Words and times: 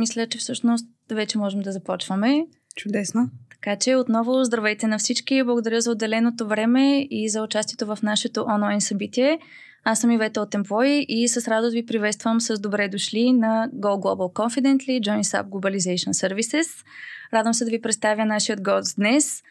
мисля, 0.00 0.26
че 0.26 0.38
всъщност 0.38 0.86
вече 1.10 1.38
можем 1.38 1.60
да 1.60 1.72
започваме. 1.72 2.46
Чудесно. 2.76 3.30
Така 3.50 3.76
че 3.76 3.96
отново 3.96 4.44
здравейте 4.44 4.86
на 4.86 4.98
всички. 4.98 5.42
Благодаря 5.42 5.80
за 5.80 5.90
отделеното 5.90 6.46
време 6.46 7.06
и 7.10 7.28
за 7.28 7.42
участието 7.42 7.86
в 7.86 7.98
нашето 8.02 8.44
онлайн 8.48 8.80
събитие. 8.80 9.38
Аз 9.84 10.00
съм 10.00 10.10
Ивета 10.10 10.40
от 10.40 10.50
Employee 10.50 11.06
и 11.08 11.28
с 11.28 11.48
радост 11.48 11.72
ви 11.72 11.86
приветствам 11.86 12.40
с 12.40 12.60
добре 12.60 12.88
дошли 12.88 13.32
на 13.32 13.68
Go 13.74 14.00
Global 14.00 14.32
Confidently 14.32 15.00
Join 15.00 15.22
Up 15.22 15.48
Globalization 15.48 16.12
Services. 16.12 16.84
Радвам 17.32 17.54
се 17.54 17.64
да 17.64 17.70
ви 17.70 17.80
представя 17.80 18.24
нашият 18.24 18.62
гост 18.62 18.96
днес. 18.96 19.42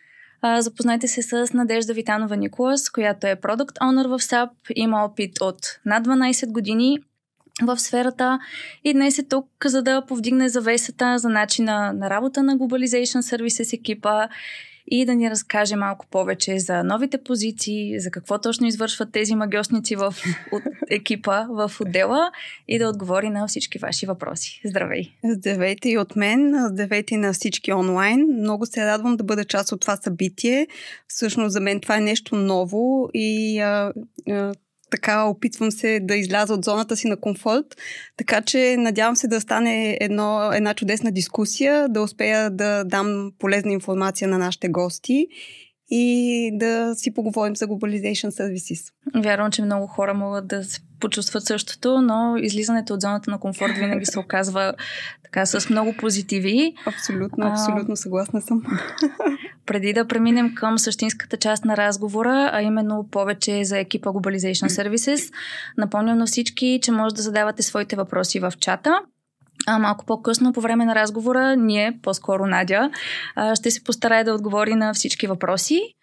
запознайте 0.60 1.08
се 1.08 1.22
с 1.22 1.54
Надежда 1.54 1.94
Витанова 1.94 2.36
Николас, 2.36 2.90
която 2.90 3.28
е 3.28 3.36
продукт 3.36 3.78
Owner 3.78 4.08
в 4.08 4.20
SAP, 4.20 4.50
има 4.76 5.06
опит 5.06 5.42
от 5.42 5.80
над 5.86 6.08
12 6.08 6.52
години 6.52 6.98
в 7.62 7.80
сферата 7.80 8.40
и 8.84 8.94
днес 8.94 9.20
е 9.20 9.24
тук, 9.24 9.48
за 9.66 9.82
да 9.82 10.06
повдигне 10.06 10.50
завесата 10.50 11.18
за 11.18 11.30
начина 11.30 11.94
на 11.94 12.10
работа 12.10 12.44
на 12.44 12.58
Globalization 12.58 13.20
Services 13.20 13.74
екипа 13.74 14.28
и 14.92 15.06
да 15.06 15.16
ни 15.16 15.30
разкаже 15.30 15.76
малко 15.76 16.06
повече 16.12 16.60
за 16.60 16.84
новите 16.84 17.24
позиции, 17.24 18.00
за 18.00 18.12
какво 18.12 18.40
точно 18.40 18.68
извършват 18.68 19.12
тези 19.12 19.36
магиосници 19.36 19.96
в 19.96 20.16
от 20.52 20.64
екипа, 20.90 21.46
в 21.50 21.72
отдела 21.82 22.32
и 22.68 22.80
да 22.80 22.90
отговори 22.90 23.30
на 23.30 23.48
всички 23.48 23.80
ваши 23.80 24.06
въпроси. 24.06 24.62
Здравей! 24.66 25.12
Здравейте 25.24 25.90
и 25.90 25.98
от 25.98 26.16
мен, 26.16 26.68
здравейте 26.72 27.18
на 27.18 27.34
всички 27.34 27.74
онлайн. 27.74 28.28
Много 28.40 28.66
се 28.66 28.86
радвам 28.86 29.18
да 29.18 29.24
бъда 29.24 29.46
част 29.46 29.72
от 29.72 29.82
това 29.82 29.96
събитие. 29.96 30.68
Всъщност 31.08 31.54
за 31.54 31.60
мен 31.60 31.80
това 31.80 31.98
е 31.98 32.02
нещо 32.02 32.36
ново 32.36 33.10
и 33.14 33.60
а, 33.60 33.94
а, 34.30 34.54
така 34.92 35.24
опитвам 35.24 35.72
се 35.72 36.00
да 36.00 36.16
изляза 36.16 36.54
от 36.54 36.66
зоната 36.66 36.96
си 36.96 37.08
на 37.08 37.18
комфорт, 37.18 37.66
така 38.18 38.42
че 38.42 38.76
надявам 38.78 39.16
се 39.16 39.28
да 39.28 39.42
стане 39.42 39.98
едно, 40.02 40.52
една 40.54 40.74
чудесна 40.74 41.12
дискусия, 41.12 41.90
да 41.90 42.02
успея 42.02 42.50
да 42.50 42.84
дам 42.84 43.32
полезна 43.40 43.72
информация 43.72 44.28
на 44.28 44.38
нашите 44.38 44.70
гости 44.70 45.28
и 45.90 46.52
да 46.54 46.96
си 46.96 47.14
поговорим 47.14 47.56
за 47.56 47.68
Globalization 47.68 48.30
Services. 48.30 48.94
Вярвам, 49.16 49.52
че 49.52 49.62
много 49.62 49.88
хора 49.88 50.14
могат 50.14 50.48
да 50.48 50.64
се 50.64 50.80
почувстват 51.00 51.46
същото, 51.46 52.02
но 52.02 52.38
излизането 52.38 52.94
от 52.94 53.02
зоната 53.02 53.32
на 53.32 53.40
комфорт 53.40 53.74
винаги 53.78 54.06
се 54.06 54.20
оказва 54.20 54.74
така 55.24 55.46
с 55.46 55.70
много 55.70 55.94
позитиви. 55.94 56.74
Абсолютно, 56.86 57.48
абсолютно 57.48 57.96
съгласна 57.96 58.42
съм. 58.42 58.62
Преди 59.66 59.94
да 59.94 60.08
преминем 60.08 60.56
към 60.56 60.80
същинската 60.80 61.38
част 61.38 61.66
на 61.66 61.78
разговора, 61.78 62.50
а 62.54 62.62
именно 62.62 63.08
повече 63.12 63.64
за 63.64 63.80
екипа 63.80 64.10
Globalization 64.10 64.68
Services, 64.68 65.34
напомням 65.78 66.18
на 66.18 66.26
всички, 66.26 66.80
че 66.84 66.92
може 66.92 67.16
да 67.16 67.22
задавате 67.22 67.64
своите 67.64 67.96
въпроси 67.96 68.40
в 68.40 68.54
чата. 68.60 69.00
А 69.68 69.80
малко 69.80 70.06
по-късно, 70.06 70.54
по 70.54 70.62
време 70.62 70.86
на 70.86 70.96
разговора, 70.96 71.56
ние, 71.56 72.00
по-скоро 72.02 72.46
Надя, 72.46 72.92
ще 73.54 73.72
се 73.72 73.84
постарая 73.84 74.26
да 74.26 74.34
отговори 74.34 74.76
на 74.76 74.94
всички 74.94 75.28
въпроси. 75.28 75.96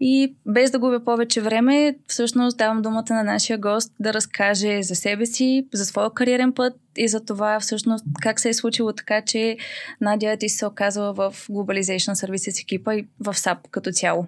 И 0.00 0.34
без 0.46 0.70
да 0.70 0.78
губя 0.78 1.04
повече 1.04 1.40
време, 1.40 1.96
всъщност 2.06 2.56
давам 2.56 2.82
думата 2.82 3.04
на 3.10 3.22
нашия 3.22 3.58
гост 3.58 3.92
да 4.00 4.12
разкаже 4.12 4.82
за 4.82 4.94
себе 4.94 5.26
си, 5.26 5.66
за 5.74 5.84
своя 5.84 6.10
кариерен 6.10 6.52
път 6.52 6.74
и 6.96 7.08
за 7.08 7.24
това 7.24 7.60
всъщност 7.60 8.04
как 8.22 8.40
се 8.40 8.48
е 8.48 8.54
случило 8.54 8.92
така, 8.92 9.22
че 9.22 9.56
Надя 10.00 10.36
ти 10.36 10.48
се 10.48 10.66
оказала 10.66 11.12
в 11.12 11.34
Globalization 11.48 12.12
Services 12.12 12.62
екипа 12.62 12.94
и 12.94 13.06
в 13.20 13.34
САП 13.34 13.68
като 13.70 13.92
цяло. 13.92 14.26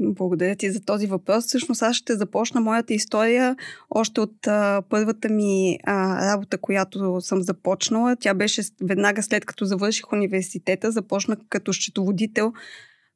Благодаря 0.00 0.56
ти 0.56 0.70
за 0.70 0.80
този 0.80 1.06
въпрос. 1.06 1.44
Всъщност 1.46 1.82
аз 1.82 1.96
ще 1.96 2.16
започна 2.16 2.60
моята 2.60 2.94
история 2.94 3.56
още 3.90 4.20
от 4.20 4.46
а, 4.46 4.82
първата 4.88 5.28
ми 5.28 5.78
а, 5.84 6.26
работа, 6.32 6.58
която 6.58 7.20
съм 7.20 7.42
започнала. 7.42 8.16
Тя 8.16 8.34
беше 8.34 8.62
веднага 8.82 9.22
след 9.22 9.44
като 9.44 9.64
завърших 9.64 10.12
университета. 10.12 10.90
Започнах 10.90 11.38
като 11.48 11.72
счетоводител 11.72 12.52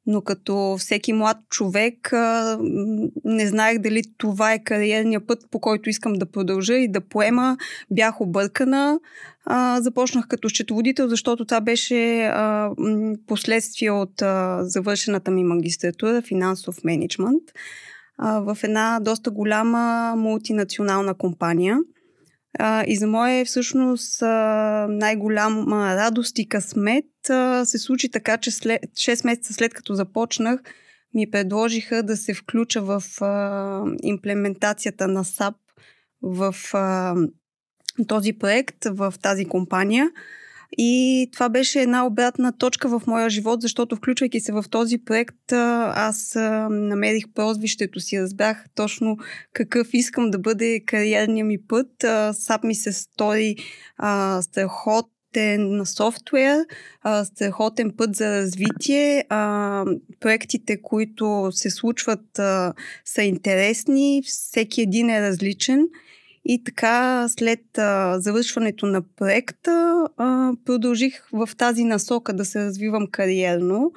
но 0.05 0.21
като 0.21 0.75
всеки 0.79 1.13
млад 1.13 1.37
човек 1.49 2.13
не 3.23 3.47
знаех 3.47 3.79
дали 3.79 4.03
това 4.17 4.53
е 4.53 4.63
кариерния 4.63 5.27
път, 5.27 5.39
по 5.51 5.59
който 5.59 5.89
искам 5.89 6.13
да 6.13 6.25
продължа 6.25 6.73
и 6.73 6.87
да 6.87 7.01
поема. 7.01 7.57
Бях 7.91 8.21
объркана. 8.21 8.99
Започнах 9.79 10.27
като 10.27 10.49
счетоводител, 10.49 11.07
защото 11.07 11.45
това 11.45 11.61
беше 11.61 12.31
последствие 13.27 13.91
от 13.91 14.13
завършената 14.59 15.31
ми 15.31 15.43
магистратура 15.43 16.21
финансов 16.21 16.83
менеджмент 16.83 17.43
в 18.19 18.57
една 18.63 18.99
доста 19.01 19.31
голяма 19.31 20.13
мултинационална 20.17 21.13
компания– 21.13 21.79
а, 22.59 22.83
и 22.87 22.97
за 22.97 23.07
моя 23.07 23.45
всъщност 23.45 24.21
най-голяма 24.89 25.95
радост 25.95 26.39
и 26.39 26.49
късмет 26.49 27.29
а, 27.29 27.65
се 27.65 27.77
случи 27.77 28.11
така, 28.11 28.37
че 28.37 28.51
след, 28.51 28.81
6 28.81 29.25
месеца 29.25 29.53
след 29.53 29.73
като 29.73 29.93
започнах, 29.93 30.59
ми 31.13 31.31
предложиха 31.31 32.03
да 32.03 32.17
се 32.17 32.33
включа 32.33 32.81
в 32.81 33.03
а, 33.21 33.83
имплементацията 34.03 35.07
на 35.07 35.23
САП 35.23 35.55
в 36.21 36.55
а, 36.73 37.15
този 38.07 38.33
проект, 38.33 38.85
в 38.85 39.13
тази 39.21 39.45
компания. 39.45 40.09
И 40.77 41.29
това 41.33 41.49
беше 41.49 41.81
една 41.81 42.05
обратна 42.05 42.57
точка 42.57 42.99
в 42.99 43.07
моя 43.07 43.29
живот, 43.29 43.61
защото 43.61 43.95
включвайки 43.95 44.39
се 44.39 44.51
в 44.51 44.65
този 44.69 44.97
проект, 44.97 45.51
аз 45.51 46.35
намерих 46.69 47.25
прозвището 47.35 47.99
си, 47.99 48.21
разбрах 48.21 48.65
точно 48.75 49.17
какъв 49.53 49.87
искам 49.93 50.31
да 50.31 50.39
бъде 50.39 50.79
кариерния 50.85 51.45
ми 51.45 51.57
път. 51.67 51.87
САП 52.31 52.63
ми 52.63 52.75
се 52.75 52.93
стори 52.93 53.55
страхот 54.41 55.09
на 55.57 55.85
софтуер, 55.85 56.65
страхотен 57.23 57.91
път 57.97 58.15
за 58.15 58.41
развитие. 58.41 59.25
проектите, 60.19 60.81
които 60.81 61.49
се 61.51 61.69
случват, 61.69 62.25
са 63.05 63.21
интересни, 63.21 64.23
всеки 64.25 64.81
един 64.81 65.09
е 65.09 65.21
различен. 65.21 65.87
И 66.45 66.63
така, 66.63 67.27
след 67.29 67.77
а, 67.77 68.19
завършването 68.19 68.85
на 68.85 69.01
проекта, 69.01 70.05
а, 70.17 70.51
продължих 70.65 71.27
в 71.31 71.49
тази 71.57 71.83
насока 71.83 72.33
да 72.33 72.45
се 72.45 72.65
развивам 72.65 73.07
кариерно. 73.11 73.91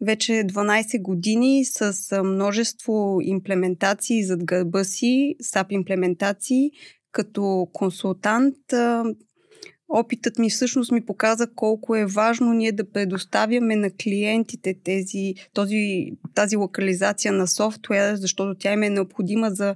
Вече 0.00 0.32
12 0.32 1.02
години 1.02 1.64
с 1.64 2.12
а, 2.12 2.22
множество 2.22 3.18
имплементации 3.22 4.24
зад 4.24 4.44
гърба 4.44 4.84
си, 4.84 5.34
SAP 5.42 5.66
имплементации, 5.70 6.70
като 7.12 7.68
консултант. 7.72 8.72
А, 8.72 9.04
опитът 9.88 10.38
ми 10.38 10.50
всъщност 10.50 10.92
ми 10.92 11.06
показа 11.06 11.46
колко 11.54 11.96
е 11.96 12.06
важно 12.06 12.52
ние 12.52 12.72
да 12.72 12.90
предоставяме 12.90 13.76
на 13.76 13.90
клиентите 13.90 14.74
тези, 14.84 15.34
този, 15.54 16.12
тази 16.34 16.56
локализация 16.56 17.32
на 17.32 17.46
софтуера, 17.46 18.16
защото 18.16 18.54
тя 18.58 18.72
им 18.72 18.82
е 18.82 18.90
необходима 18.90 19.50
за 19.50 19.74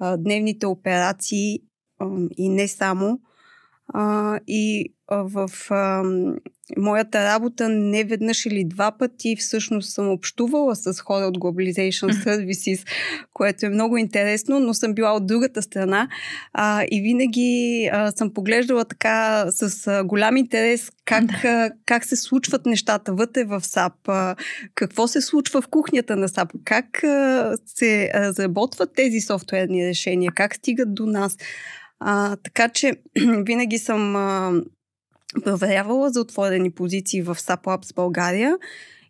дневните 0.00 0.66
операции 0.66 1.62
и 2.36 2.48
не 2.48 2.68
само. 2.68 3.20
А, 3.96 4.38
и 4.46 4.94
а, 5.08 5.16
в 5.16 5.50
а, 5.70 6.02
моята 6.76 7.24
работа 7.24 7.68
не 7.68 8.04
веднъж 8.04 8.46
или 8.46 8.64
два 8.64 8.92
пъти 8.92 9.36
всъщност 9.36 9.92
съм 9.92 10.08
общувала 10.08 10.76
с 10.76 11.00
хора 11.00 11.24
от 11.24 11.38
Globalization 11.38 12.12
Services, 12.12 12.86
което 13.32 13.66
е 13.66 13.68
много 13.68 13.96
интересно, 13.96 14.60
но 14.60 14.74
съм 14.74 14.94
била 14.94 15.12
от 15.12 15.26
другата 15.26 15.62
страна. 15.62 16.08
А, 16.52 16.84
и 16.90 17.00
винаги 17.00 17.88
а, 17.92 18.10
съм 18.10 18.34
поглеждала 18.34 18.84
така 18.84 19.46
с 19.50 19.86
а, 19.86 20.04
голям 20.04 20.36
интерес 20.36 20.90
как, 21.04 21.44
а, 21.44 21.70
как 21.86 22.04
се 22.04 22.16
случват 22.16 22.66
нещата 22.66 23.12
вътре 23.12 23.44
в 23.44 23.60
САП, 23.60 24.08
а, 24.08 24.36
какво 24.74 25.08
се 25.08 25.20
случва 25.20 25.62
в 25.62 25.68
кухнята 25.68 26.16
на 26.16 26.28
САП, 26.28 26.52
как 26.64 27.04
а, 27.04 27.56
се 27.66 28.10
разработват 28.14 28.94
тези 28.94 29.20
софтуерни 29.20 29.86
решения, 29.86 30.32
как 30.34 30.54
стигат 30.54 30.94
до 30.94 31.06
нас. 31.06 31.36
А, 32.00 32.36
така 32.36 32.68
че 32.68 32.92
винаги 33.46 33.78
съм 33.78 34.16
а, 34.16 34.52
проверявала 35.44 36.10
за 36.10 36.20
отворени 36.20 36.70
позиции 36.70 37.22
в 37.22 37.34
SAP 37.34 37.62
Labs 37.62 37.94
България 37.94 38.56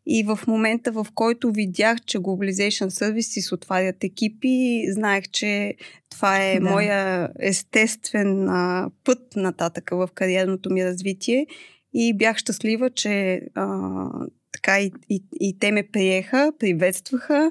и 0.06 0.22
в 0.22 0.38
момента, 0.46 0.92
в 0.92 1.06
който 1.14 1.52
видях, 1.52 1.98
че 2.06 2.18
Globalization 2.18 2.88
Services 2.88 3.52
отварят 3.52 4.04
екипи, 4.04 4.84
знаех, 4.92 5.24
че 5.32 5.74
това 6.10 6.44
е 6.44 6.60
да. 6.60 6.70
моя 6.70 7.30
естествен 7.40 8.48
а, 8.48 8.90
път 9.04 9.36
нататък 9.36 9.90
в 9.92 10.08
кариерното 10.14 10.70
ми 10.70 10.84
развитие 10.84 11.46
и 11.94 12.16
бях 12.16 12.36
щастлива, 12.36 12.90
че 12.90 13.40
а, 13.54 14.08
така 14.64 14.80
и, 14.80 14.92
и, 15.10 15.22
и 15.40 15.58
те 15.58 15.72
ме 15.72 15.82
приеха, 15.92 16.52
приветстваха 16.58 17.50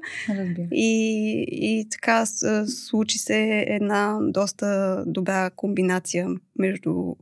и, 0.72 1.46
и 1.52 1.88
така 1.90 2.26
случи 2.66 3.18
се 3.18 3.66
една 3.68 4.20
доста 4.22 5.04
добра 5.08 5.50
комбинация 5.50 6.28
между 6.60 7.16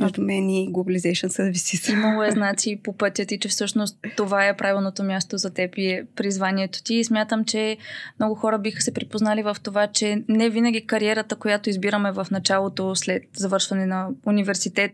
между 0.00 0.22
мен 0.22 0.50
и 0.50 0.72
Globalization 0.72 1.28
Services. 1.28 1.92
Имало 1.92 2.22
е 2.22 2.30
знаци 2.34 2.80
по 2.84 2.96
пътя 2.96 3.26
ти, 3.26 3.38
че 3.38 3.48
всъщност 3.48 3.98
това 4.16 4.46
е 4.46 4.56
правилното 4.56 5.04
място 5.04 5.38
за 5.38 5.50
теб 5.50 5.76
и 5.76 5.86
е 5.86 6.06
призванието 6.16 6.82
ти. 6.82 6.94
И 6.94 7.04
смятам, 7.04 7.44
че 7.44 7.76
много 8.18 8.34
хора 8.34 8.58
биха 8.58 8.82
се 8.82 8.94
припознали 8.94 9.42
в 9.42 9.56
това, 9.62 9.86
че 9.86 10.22
не 10.28 10.50
винаги 10.50 10.86
кариерата, 10.86 11.36
която 11.36 11.70
избираме 11.70 12.12
в 12.12 12.26
началото 12.30 12.96
след 12.96 13.22
завършване 13.36 13.86
на 13.86 14.08
университет 14.26 14.92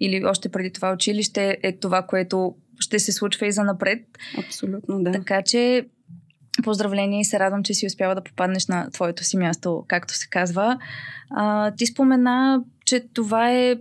или 0.00 0.24
още 0.24 0.48
преди 0.48 0.72
това 0.72 0.92
училище, 0.92 1.58
е 1.62 1.72
това, 1.72 2.02
което 2.02 2.54
ще 2.78 2.98
се 2.98 3.12
случва 3.12 3.46
и 3.46 3.52
за 3.52 3.64
напред. 3.64 4.00
Абсолютно, 4.38 5.02
да. 5.02 5.12
Така 5.12 5.42
че 5.42 5.86
Поздравление 6.62 7.20
и 7.20 7.24
се 7.24 7.38
радвам, 7.38 7.62
че 7.62 7.74
си 7.74 7.86
успяла 7.86 8.14
да 8.14 8.24
попаднеш 8.24 8.66
на 8.66 8.90
твоето 8.90 9.24
си 9.24 9.36
място, 9.36 9.84
както 9.88 10.14
се 10.14 10.28
казва. 10.28 10.78
А, 11.30 11.70
ти 11.70 11.86
спомена, 11.86 12.64
че 12.86 13.08
това 13.14 13.52
е 13.52 13.76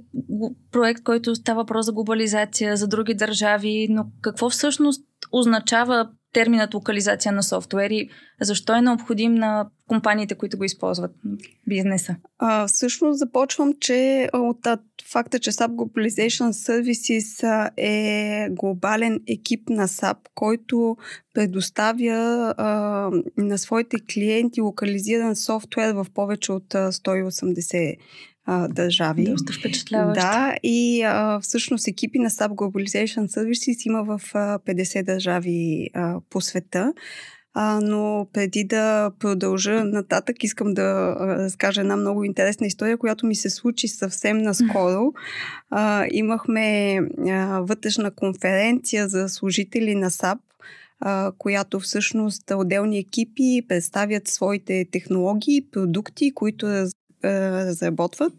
проект, 0.72 1.04
който 1.04 1.36
става 1.36 1.62
въпрос 1.62 1.86
за 1.86 1.94
глобализация, 1.94 2.78
за 2.78 2.88
други 2.88 3.14
държави, 3.14 3.88
но 3.90 4.06
какво 4.22 4.50
всъщност 4.50 5.04
означава 5.32 6.10
терминът 6.34 6.74
локализация 6.74 7.32
на 7.32 7.44
софтуери? 7.44 8.10
Защо 8.42 8.76
е 8.76 8.82
необходим 8.82 9.36
на 9.36 9.70
компаниите, 9.88 10.36
които 10.36 10.57
го 10.57 10.63
използват, 10.63 11.12
бизнеса? 11.68 12.16
А, 12.39 12.68
всъщност 12.68 13.19
започвам, 13.19 13.74
че 13.80 14.30
от 14.34 14.68
факта, 15.12 15.39
че 15.39 15.51
SAP 15.51 15.68
Globalization 15.68 16.51
Services 16.51 17.69
е 17.78 18.48
глобален 18.51 19.22
екип 19.28 19.69
на 19.69 19.88
SAP, 19.88 20.18
който 20.36 20.98
предоставя 21.34 22.54
а, 22.57 22.68
на 23.38 23.57
своите 23.57 23.98
клиенти 24.13 24.62
локализиран 24.62 25.36
софтуер 25.36 25.94
в 25.94 26.06
повече 26.13 26.51
от 26.51 26.74
180 26.74 27.98
а, 28.45 28.68
държави. 28.68 29.25
Доста 29.25 29.54
впечатляващо. 29.54 30.22
Да, 30.22 30.56
и 30.63 31.04
а, 31.04 31.40
всъщност 31.40 31.88
екипи 31.88 32.19
на 32.19 32.30
SAP 32.30 32.50
Globalization 32.50 33.28
Services 33.28 33.88
има 33.88 34.04
в 34.04 34.22
а, 34.33 34.60
50 34.60 35.04
държави 35.04 35.90
а, 35.94 36.19
по 36.30 36.42
света. 36.42 36.94
А, 37.59 37.80
но 37.83 38.27
преди 38.33 38.63
да 38.63 39.12
продължа 39.19 39.83
нататък, 39.83 40.44
искам 40.44 40.74
да 40.74 41.15
разкажа 41.19 41.81
една 41.81 41.95
много 41.95 42.24
интересна 42.24 42.68
история, 42.68 42.98
която 42.98 43.25
ми 43.25 43.36
се 43.36 43.50
случи 43.50 43.88
съвсем 43.88 44.38
наскоро. 44.38 45.13
А, 45.69 46.06
имахме 46.12 47.00
а, 47.30 47.59
вътрешна 47.62 48.12
конференция 48.12 49.07
за 49.07 49.30
служители 49.30 49.95
на 49.95 50.12
САП, 50.12 50.39
която 51.38 51.80
всъщност 51.80 52.51
отделни 52.56 52.98
екипи 52.98 53.62
представят 53.68 54.27
своите 54.27 54.86
технологии, 54.92 55.65
продукти, 55.71 56.31
които 56.33 56.68
раз, 56.68 56.92
разработват. 57.24 58.34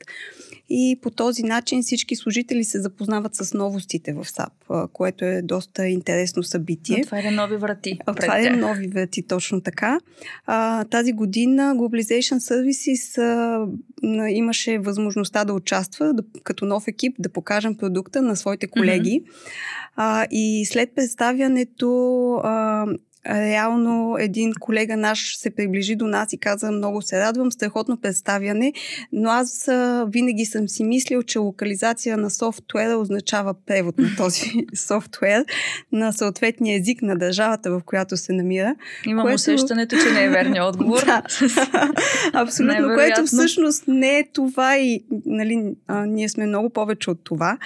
И 0.70 0.98
по 1.02 1.10
този 1.10 1.42
начин 1.42 1.82
всички 1.82 2.16
служители 2.16 2.64
се 2.64 2.80
запознават 2.80 3.34
с 3.34 3.54
новостите 3.54 4.12
в 4.12 4.24
САП, 4.24 4.52
което 4.92 5.24
е 5.24 5.42
доста 5.42 5.86
интересно 5.86 6.42
събитие. 6.42 7.02
Отваря 7.02 7.30
нови 7.30 7.56
врати. 7.56 7.98
Отваря 8.08 8.56
нови 8.56 8.86
врати, 8.86 9.22
точно 9.22 9.60
така. 9.60 10.00
А, 10.46 10.84
тази 10.84 11.12
година 11.12 11.74
Globalization 11.76 12.38
Services 12.38 13.18
а, 13.18 14.28
имаше 14.30 14.78
възможността 14.78 15.44
да 15.44 15.52
участва 15.52 16.14
да, 16.14 16.22
като 16.42 16.64
нов 16.64 16.88
екип, 16.88 17.16
да 17.18 17.28
покажем 17.28 17.74
продукта 17.74 18.22
на 18.22 18.36
своите 18.36 18.66
колеги. 18.66 19.22
Mm-hmm. 19.24 19.88
А, 19.96 20.26
и 20.30 20.66
след 20.66 20.94
представянето 20.94 22.32
а, 22.34 22.86
реално 23.28 24.16
един 24.18 24.52
колега 24.60 24.96
наш 24.96 25.38
се 25.38 25.50
приближи 25.50 25.96
до 25.96 26.06
нас 26.06 26.32
и 26.32 26.38
каза 26.38 26.70
много 26.70 27.02
се 27.02 27.20
радвам, 27.20 27.52
страхотно 27.52 28.00
представяне, 28.00 28.72
но 29.12 29.30
аз 29.30 29.68
а, 29.68 30.06
винаги 30.08 30.44
съм 30.44 30.68
си 30.68 30.84
мислил, 30.84 31.22
че 31.22 31.38
локализация 31.38 32.16
на 32.16 32.30
софтуера 32.30 32.96
означава 32.96 33.54
превод 33.66 33.98
на 33.98 34.08
този 34.16 34.52
софтуер 34.74 35.44
на 35.92 36.12
съответния 36.12 36.78
език 36.80 37.02
на 37.02 37.16
държавата, 37.16 37.70
в 37.70 37.80
която 37.86 38.16
се 38.16 38.32
намира. 38.32 38.74
Имам 39.06 39.24
което... 39.24 39.34
усещането, 39.34 39.96
че 39.96 40.12
не 40.12 40.24
е 40.24 40.28
верният 40.28 40.66
отговор. 40.66 41.00
да, 41.06 41.22
абсолютно, 42.32 42.94
което 42.94 43.26
всъщност 43.26 43.84
не 43.88 44.18
е 44.18 44.28
това 44.32 44.78
и 44.78 45.04
нали, 45.26 45.74
а, 45.86 46.06
ние 46.06 46.28
сме 46.28 46.46
много 46.46 46.70
повече 46.70 47.10
от 47.10 47.24
това. 47.24 47.58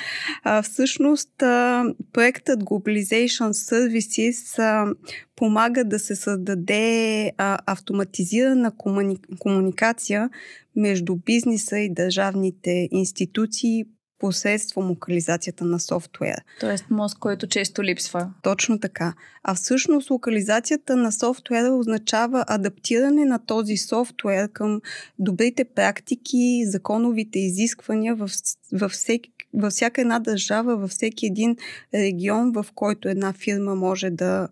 А, 0.42 0.62
всъщност 0.62 1.42
а, 1.42 1.84
проектът 2.12 2.64
Globalization 2.64 3.52
Services 3.52 4.58
а, 4.58 4.94
помага 5.36 5.84
да 5.84 5.98
се 5.98 6.16
създаде 6.16 7.32
а, 7.38 7.58
автоматизирана 7.66 8.76
комуни... 8.76 9.16
комуникация 9.38 10.30
между 10.76 11.16
бизнеса 11.16 11.78
и 11.78 11.94
държавните 11.94 12.88
институции 12.90 13.84
посредством 14.22 14.88
локализацията 14.88 15.64
на 15.64 15.80
софтуера. 15.80 16.42
Тоест 16.60 16.84
мозък, 16.90 17.18
който 17.18 17.46
често 17.46 17.84
липсва. 17.84 18.30
Точно 18.42 18.78
така. 18.80 19.14
А 19.42 19.54
всъщност 19.54 20.10
локализацията 20.10 20.96
на 20.96 21.12
софтуера 21.12 21.74
означава 21.74 22.44
адаптиране 22.48 23.24
на 23.24 23.46
този 23.46 23.76
софтуер 23.76 24.52
към 24.52 24.80
добрите 25.18 25.64
практики, 25.64 26.62
законовите 26.66 27.38
изисквания 27.38 28.14
във, 28.14 28.30
във, 28.72 28.92
всеки, 28.92 29.30
във 29.54 29.72
всяка 29.72 30.00
една 30.00 30.18
държава, 30.18 30.76
във 30.76 30.90
всеки 30.90 31.26
един 31.26 31.56
регион, 31.94 32.52
в 32.52 32.66
който 32.74 33.08
една 33.08 33.32
фирма 33.32 33.74
може 33.74 34.10
да 34.10 34.48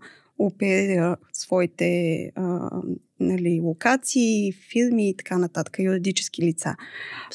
оперира 0.47 1.17
своите 1.33 2.25
а, 2.35 2.71
нали, 3.21 3.61
локации, 3.61 4.53
фирми 4.53 5.11
и 5.11 5.17
така 5.17 5.39
нататък, 5.39 5.79
юридически 5.79 6.43
лица. 6.43 6.77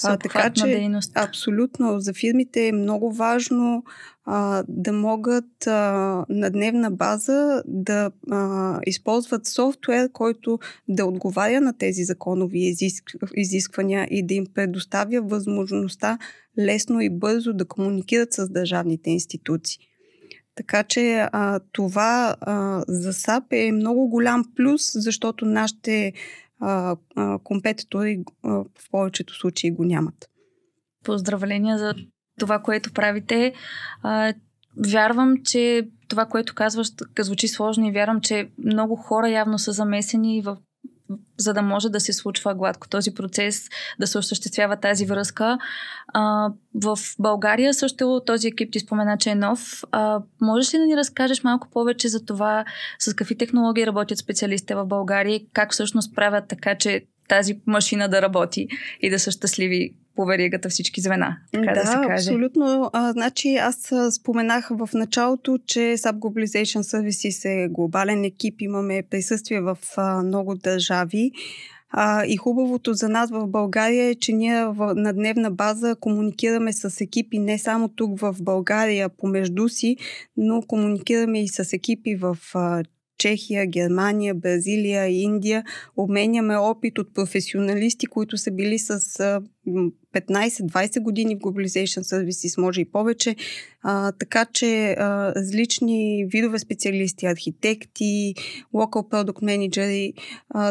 А, 0.03 0.17
така 0.17 0.49
че, 0.49 0.65
дейност. 0.65 1.11
абсолютно, 1.15 1.99
за 1.99 2.13
фирмите 2.13 2.67
е 2.67 2.71
много 2.71 3.11
важно 3.11 3.83
а, 4.25 4.63
да 4.67 4.93
могат 4.93 5.67
а, 5.67 6.25
на 6.29 6.49
дневна 6.49 6.91
база 6.91 7.63
да 7.65 8.11
а, 8.31 8.79
използват 8.85 9.45
софтуер, 9.45 10.11
който 10.11 10.59
да 10.87 11.05
отговаря 11.05 11.61
на 11.61 11.77
тези 11.77 12.03
законови 12.03 12.59
изиск, 12.59 13.11
изисквания 13.35 14.07
и 14.11 14.25
да 14.25 14.33
им 14.33 14.45
предоставя 14.53 15.21
възможността 15.21 16.17
лесно 16.59 17.01
и 17.01 17.09
бързо 17.09 17.53
да 17.53 17.65
комуникират 17.65 18.33
с 18.33 18.49
държавните 18.49 19.09
институции. 19.09 19.79
Така 20.55 20.83
че 20.83 21.27
а, 21.31 21.59
това 21.71 22.35
а, 22.41 22.83
за 22.87 23.13
САП 23.13 23.43
е 23.51 23.71
много 23.71 24.07
голям 24.07 24.43
плюс, 24.55 24.91
защото 24.93 25.45
нашите 25.45 26.13
а, 26.59 26.95
а, 27.15 27.39
компетитори 27.43 28.23
а, 28.43 28.49
в 28.49 28.89
повечето 28.91 29.33
случаи 29.35 29.71
го 29.71 29.83
нямат. 29.83 30.29
Поздравления 31.03 31.77
за 31.77 31.93
това, 32.39 32.59
което 32.59 32.93
правите. 32.93 33.53
А, 34.03 34.33
вярвам, 34.87 35.43
че 35.43 35.89
това, 36.07 36.25
което 36.25 36.55
казваш, 36.55 36.87
звучи 37.19 37.47
сложно 37.47 37.87
и 37.87 37.91
вярвам, 37.91 38.21
че 38.21 38.49
много 38.57 38.95
хора 38.95 39.29
явно 39.29 39.59
са 39.59 39.71
замесени 39.71 40.41
в 40.41 40.57
за 41.37 41.53
да 41.53 41.61
може 41.61 41.89
да 41.89 41.99
се 41.99 42.13
случва 42.13 42.55
гладко 42.55 42.87
този 42.89 43.13
процес, 43.13 43.69
да 43.99 44.07
се 44.07 44.17
осъществява 44.17 44.77
тази 44.77 45.05
връзка. 45.05 45.57
А, 46.07 46.49
в 46.75 46.97
България 47.19 47.73
също 47.73 48.21
този 48.25 48.47
екип 48.47 48.71
ти 48.71 48.79
спомена, 48.79 49.17
че 49.17 49.29
е 49.29 49.35
нов. 49.35 49.83
А, 49.91 50.21
можеш 50.41 50.73
ли 50.73 50.77
да 50.77 50.85
ни 50.85 50.97
разкажеш 50.97 51.43
малко 51.43 51.67
повече 51.69 52.07
за 52.07 52.25
това, 52.25 52.65
с 52.99 53.13
какви 53.13 53.37
технологии 53.37 53.87
работят 53.87 54.17
специалистите 54.17 54.75
в 54.75 54.85
България 54.85 55.35
и 55.35 55.47
как 55.53 55.71
всъщност 55.71 56.15
правят 56.15 56.47
така, 56.47 56.75
че 56.75 57.05
тази 57.27 57.59
машина 57.67 58.09
да 58.09 58.21
работи 58.21 58.67
и 59.01 59.09
да 59.09 59.19
са 59.19 59.31
щастливи 59.31 59.93
по 60.15 60.25
веригата 60.25 60.69
всички 60.69 61.01
звена, 61.01 61.37
така 61.51 61.73
да, 61.73 61.81
да 61.81 61.87
се 61.87 61.97
каже. 62.07 62.29
абсолютно. 62.29 62.89
А, 62.93 63.11
значи 63.11 63.55
аз 63.55 63.93
споменах 64.11 64.69
в 64.69 64.89
началото, 64.93 65.57
че 65.67 65.79
SAP 65.79 66.13
Globalization 66.13 66.81
Services 66.81 67.65
е 67.65 67.67
глобален 67.67 68.23
екип, 68.23 68.61
имаме 68.61 69.03
присъствие 69.09 69.61
в 69.61 69.77
а, 69.97 70.23
много 70.23 70.55
държави. 70.55 71.31
А, 71.97 72.25
и 72.25 72.37
хубавото 72.37 72.93
за 72.93 73.09
нас 73.09 73.31
в 73.31 73.47
България 73.47 74.09
е, 74.09 74.15
че 74.15 74.33
ние 74.33 74.65
в, 74.65 74.93
на 74.95 75.13
дневна 75.13 75.51
база 75.51 75.95
комуникираме 75.99 76.73
с 76.73 77.01
екипи 77.01 77.39
не 77.39 77.59
само 77.59 77.89
тук 77.89 78.19
в 78.19 78.35
България 78.41 79.09
помежду 79.09 79.69
си, 79.69 79.97
но 80.37 80.61
комуникираме 80.61 81.43
и 81.43 81.47
с 81.47 81.73
екипи 81.73 82.15
в 82.15 82.37
а, 82.53 82.83
Чехия, 83.17 83.67
Германия, 83.67 84.35
Бразилия, 84.35 85.07
Индия. 85.07 85.63
Обменяме 85.97 86.57
опит 86.57 86.97
от 86.97 87.13
професионалисти, 87.13 88.05
които 88.05 88.37
са 88.37 88.51
били 88.51 88.79
с 88.79 88.99
15-20 89.67 91.01
години 91.01 91.35
в 91.35 91.39
Globalization 91.39 92.01
Services, 92.01 92.61
може 92.61 92.81
и 92.81 92.85
повече. 92.85 93.35
А, 93.81 94.11
така 94.11 94.45
че 94.45 94.91
а, 94.91 95.35
различни 95.35 96.25
видове 96.29 96.59
специалисти, 96.59 97.25
архитекти, 97.25 98.35
local 98.73 99.09
product 99.09 99.45
менеджери, 99.45 100.13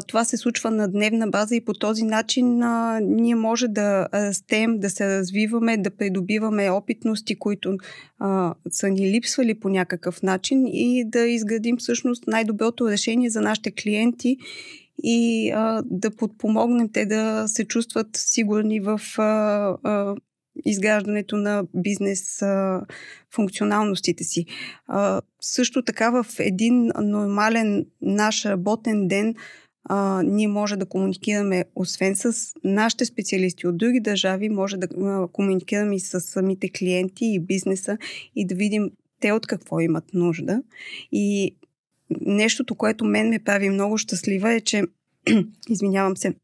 това 0.07 0.25
се 0.25 0.37
случва 0.37 0.71
на 0.71 0.89
дневна 0.89 1.29
база 1.29 1.57
и 1.57 1.65
по 1.65 1.75
този 1.75 2.03
начин 2.03 2.63
а, 2.63 3.01
ние 3.03 3.35
може 3.35 3.69
да 3.69 4.09
растем, 4.15 4.79
да 4.79 4.91
се 4.91 5.19
развиваме, 5.19 5.77
да 5.77 5.91
придобиваме 5.91 6.71
опитности, 6.71 7.39
които 7.39 7.77
а, 8.19 8.55
са 8.71 8.89
ни 8.89 9.11
липсвали 9.11 9.55
по 9.55 9.69
някакъв 9.69 10.23
начин 10.23 10.67
и 10.67 11.05
да 11.07 11.27
изградим 11.27 11.77
всъщност 11.77 12.27
най-доброто 12.27 12.91
решение 12.91 13.31
за 13.31 13.41
нашите 13.41 13.71
клиенти 13.71 14.37
и 15.03 15.51
а, 15.51 15.83
да 15.87 16.11
подпомогнем 16.11 16.89
те 16.93 17.07
да 17.07 17.45
се 17.49 17.65
чувстват 17.65 18.09
сигурни 18.15 18.81
в 18.81 19.01
а, 19.19 19.23
а, 19.83 20.15
изграждането 20.65 21.37
на 21.37 21.65
бизнес 21.75 22.43
а, 22.43 22.83
функционалностите 23.35 24.25
си. 24.25 24.47
А, 24.87 25.21
също 25.41 25.83
така 25.83 26.11
в 26.11 26.27
един 26.39 26.91
нормален 27.01 27.87
наш 28.03 28.45
работен 28.45 29.09
ден 29.09 29.35
а, 29.85 30.23
ние 30.23 30.49
може 30.49 30.77
да 30.77 30.87
комуникираме, 30.87 31.65
освен 31.75 32.17
с 32.17 32.55
нашите 32.65 33.05
специалисти 33.05 33.67
от 33.67 33.77
други 33.77 34.01
държави, 34.01 34.49
може 34.49 34.77
да 34.77 34.87
а, 34.87 35.29
комуникираме 35.33 35.97
и 35.97 36.01
с 36.01 36.21
самите 36.21 36.69
клиенти 36.69 37.25
и 37.25 37.41
бизнеса 37.41 37.99
и 38.37 38.47
да 38.47 38.55
видим 38.55 38.91
те 39.21 39.33
от 39.33 39.47
какво 39.47 39.81
имат 39.81 40.05
нужда. 40.15 40.63
И 41.13 41.57
нещото, 42.11 42.75
което 42.75 43.05
мен 43.05 43.29
ме 43.29 43.39
прави 43.39 43.71
много 43.71 43.99
щастлива 43.99 44.53
е, 44.53 44.61
че, 44.61 44.83
извинявам 45.69 46.17
се, 46.17 46.35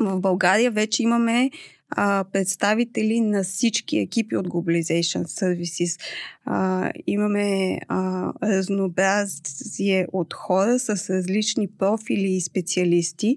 в 0.00 0.20
България 0.20 0.70
вече 0.70 1.02
имаме 1.02 1.50
а, 1.90 2.24
представители 2.32 3.20
на 3.20 3.44
всички 3.44 3.98
екипи 3.98 4.36
от 4.36 4.48
Globalization 4.48 5.22
Services. 5.22 6.00
А, 6.44 6.90
имаме 7.06 7.78
а, 7.88 8.32
разнообразие 8.42 10.06
от 10.12 10.34
хора 10.34 10.78
с 10.78 11.10
различни 11.10 11.68
профили 11.68 12.28
и 12.28 12.40
специалисти. 12.40 13.36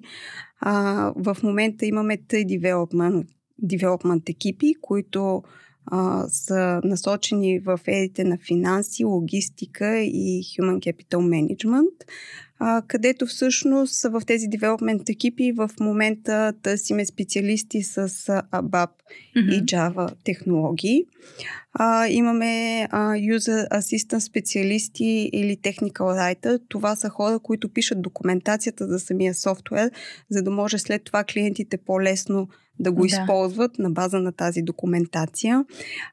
А, 0.59 1.13
в 1.15 1.37
момента 1.43 1.85
имаме 1.85 2.17
три 2.17 2.45
development, 2.45 3.27
development 3.63 4.29
екипи, 4.29 4.73
които 4.81 5.43
а, 5.91 6.27
са 6.27 6.81
насочени 6.83 7.59
в 7.59 7.79
ерите 7.87 8.23
на 8.23 8.37
финанси, 8.37 9.05
логистика 9.05 9.97
и 9.99 10.43
Human 10.43 10.79
Capital 10.79 11.17
Management 11.17 12.03
а, 12.59 12.81
където 12.87 13.25
всъщност 13.25 14.01
в 14.01 14.21
тези 14.27 14.47
девелопмент 14.47 15.09
екипи 15.09 15.51
в 15.51 15.69
момента 15.79 16.53
търсиме 16.63 17.05
специалисти 17.05 17.83
с 17.83 18.09
ABAP 18.51 18.89
mm-hmm. 19.37 19.53
и 19.53 19.65
Java 19.65 20.13
технологии. 20.23 21.05
А, 21.73 22.07
имаме 22.07 22.83
а, 22.91 23.13
User 23.13 23.69
Assistant 23.69 24.19
специалисти 24.19 25.29
или 25.33 25.57
Technical 25.57 25.91
Writer. 25.91 26.61
Това 26.69 26.95
са 26.95 27.09
хора, 27.09 27.39
които 27.39 27.69
пишат 27.69 28.01
документацията 28.01 28.87
за 28.87 28.99
самия 28.99 29.33
софтуер, 29.33 29.91
за 30.29 30.43
да 30.43 30.51
може 30.51 30.77
след 30.77 31.03
това 31.03 31.23
клиентите 31.23 31.77
по-лесно 31.77 32.47
да 32.79 32.91
го 32.91 33.01
да. 33.01 33.07
използват 33.07 33.79
на 33.79 33.89
база 33.89 34.19
на 34.19 34.31
тази 34.31 34.61
документация. 34.61 35.65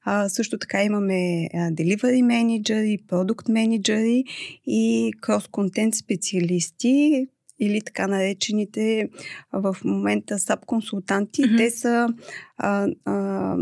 А, 0.04 0.28
също 0.28 0.58
така 0.58 0.82
имаме 0.82 1.48
а, 1.54 1.56
delivery 1.56 2.22
менеджери, 2.22 2.98
продукт 3.08 3.48
менеджери 3.48 4.24
и 4.66 5.12
cross-content 5.22 5.94
специалисти, 5.94 7.26
или 7.58 7.80
така 7.80 8.06
наречените 8.06 9.08
в 9.52 9.76
момента 9.84 10.38
саб-консултанти. 10.38 11.42
Mm-hmm. 11.42 11.56
Те 11.56 11.70
са 11.70 12.08
а, 12.56 12.88
а, 13.04 13.56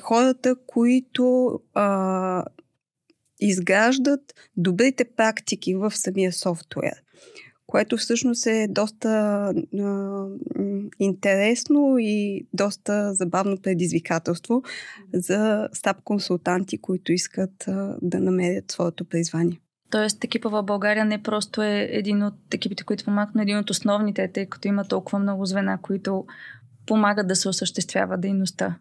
хората, 0.00 0.56
които 0.66 1.52
а, 1.74 2.44
изграждат 3.40 4.34
добрите 4.56 5.04
практики 5.04 5.74
в 5.74 5.90
самия 5.90 6.32
софтуер 6.32 7.02
което 7.68 7.96
всъщност 7.96 8.46
е 8.46 8.66
доста 8.70 9.08
а, 9.08 10.26
интересно 11.00 11.96
и 11.98 12.46
доста 12.52 13.14
забавно 13.14 13.56
предизвикателство 13.62 14.62
за 15.14 15.68
стаб 15.72 15.96
консултанти, 16.04 16.78
които 16.78 17.12
искат 17.12 17.68
а, 17.68 17.96
да 18.02 18.20
намерят 18.20 18.70
своето 18.70 19.04
призвание. 19.04 19.60
Тоест, 19.90 20.24
екипа 20.24 20.48
в 20.48 20.62
България 20.62 21.04
не 21.04 21.22
просто 21.22 21.62
е 21.62 21.88
един 21.90 22.22
от 22.22 22.54
екипите, 22.54 22.84
които 22.84 23.04
помагат, 23.04 23.34
но 23.34 23.42
един 23.42 23.58
от 23.58 23.70
основните, 23.70 24.32
тъй 24.32 24.46
като 24.46 24.68
има 24.68 24.84
толкова 24.84 25.18
много 25.18 25.46
звена, 25.46 25.78
които 25.82 26.26
помагат 26.86 27.28
да 27.28 27.36
се 27.36 27.48
осъществява 27.48 28.18
дейността. 28.18 28.76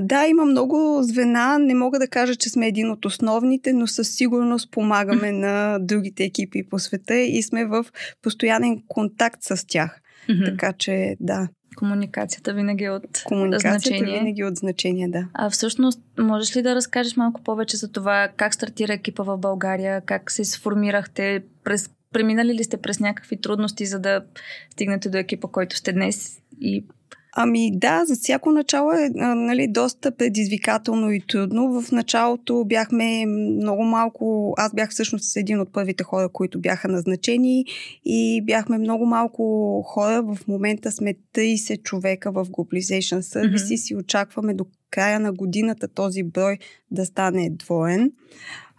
Да, 0.00 0.26
има 0.26 0.44
много 0.44 0.98
звена. 1.02 1.58
Не 1.58 1.74
мога 1.74 1.98
да 1.98 2.08
кажа, 2.08 2.36
че 2.36 2.50
сме 2.50 2.66
един 2.66 2.90
от 2.90 3.04
основните, 3.04 3.72
но 3.72 3.86
със 3.86 4.14
сигурност 4.14 4.70
помагаме 4.70 5.32
на 5.32 5.78
другите 5.80 6.24
екипи 6.24 6.68
по 6.68 6.78
света 6.78 7.14
и 7.14 7.42
сме 7.42 7.64
в 7.64 7.86
постоянен 8.22 8.82
контакт 8.88 9.42
с 9.42 9.66
тях. 9.66 10.00
Така 10.44 10.72
че, 10.72 11.16
да. 11.20 11.48
Комуникацията 11.76 12.54
винаги 12.54 12.84
е 12.84 12.90
от 12.90 13.22
Комуникацията 13.24 13.78
значение. 13.78 14.18
винаги 14.18 14.40
е 14.40 14.44
от 14.44 14.56
значение, 14.56 15.08
да. 15.08 15.28
А 15.34 15.50
всъщност, 15.50 16.00
можеш 16.18 16.56
ли 16.56 16.62
да 16.62 16.74
разкажеш 16.74 17.16
малко 17.16 17.42
повече 17.42 17.76
за 17.76 17.92
това 17.92 18.28
как 18.36 18.54
стартира 18.54 18.92
екипа 18.92 19.22
в 19.22 19.38
България, 19.38 20.00
как 20.00 20.30
се 20.30 20.44
сформирахте, 20.44 21.42
през, 21.64 21.90
преминали 22.12 22.54
ли 22.54 22.64
сте 22.64 22.76
през 22.76 23.00
някакви 23.00 23.40
трудности, 23.40 23.86
за 23.86 23.98
да 23.98 24.24
стигнете 24.72 25.08
до 25.08 25.18
екипа, 25.18 25.48
който 25.48 25.76
сте 25.76 25.92
днес 25.92 26.38
и 26.60 26.84
Ами 27.32 27.78
да, 27.78 28.04
за 28.04 28.14
всяко 28.14 28.50
начало 28.50 28.92
е 28.92 29.10
нали, 29.14 29.68
доста 29.68 30.10
предизвикателно 30.16 31.12
и 31.12 31.20
трудно. 31.20 31.82
В 31.82 31.92
началото 31.92 32.64
бяхме 32.66 33.26
много 33.26 33.82
малко, 33.82 34.54
аз 34.56 34.74
бях 34.74 34.90
всъщност 34.90 35.36
един 35.36 35.60
от 35.60 35.72
първите 35.72 36.04
хора, 36.04 36.28
които 36.28 36.60
бяха 36.60 36.88
назначени 36.88 37.64
и 38.04 38.42
бяхме 38.44 38.78
много 38.78 39.06
малко 39.06 39.82
хора. 39.82 40.22
В 40.22 40.38
момента 40.48 40.92
сме 40.92 41.14
30 41.34 41.82
човека 41.82 42.32
в 42.32 42.44
Globalization 42.44 43.20
Services 43.20 43.56
mm-hmm. 43.56 43.92
и 43.92 43.96
очакваме 43.96 44.54
до 44.54 44.66
края 44.90 45.20
на 45.20 45.32
годината 45.32 45.88
този 45.88 46.22
брой 46.22 46.58
да 46.90 47.06
стане 47.06 47.50
двоен. 47.50 48.12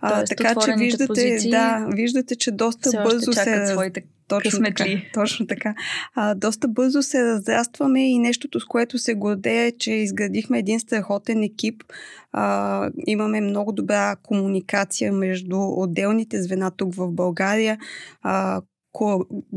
А, 0.01 0.25
така 0.25 0.56
че 0.56 0.74
виждате, 0.77 1.08
позиции, 1.08 1.51
да, 1.51 1.88
виждате, 1.94 2.36
че 2.36 2.51
доста 2.51 3.03
бързо 3.03 3.34
се 3.34 3.65
своите 3.65 4.03
точно 4.29 4.63
така, 4.63 4.86
точно 5.13 5.48
така. 5.48 5.75
А, 6.15 6.36
доста 6.36 6.68
бързо 6.68 7.03
се 7.03 7.24
разрастваме 7.24 8.12
и 8.12 8.20
нещото, 8.20 8.60
с 8.60 8.65
което 8.65 8.98
се 8.98 9.13
гордея 9.13 9.65
е, 9.65 9.72
че 9.72 9.91
изградихме 9.91 10.60
един 10.60 10.79
страхотен 10.79 11.44
екип. 11.44 11.84
А, 12.32 12.89
имаме 13.08 13.41
много 13.41 13.72
добра 13.72 14.15
комуникация 14.24 15.13
между 15.13 15.58
отделните 15.60 16.41
звена 16.41 16.72
тук 16.72 16.96
в 16.96 17.12
България. 17.12 17.77
А, 18.22 18.62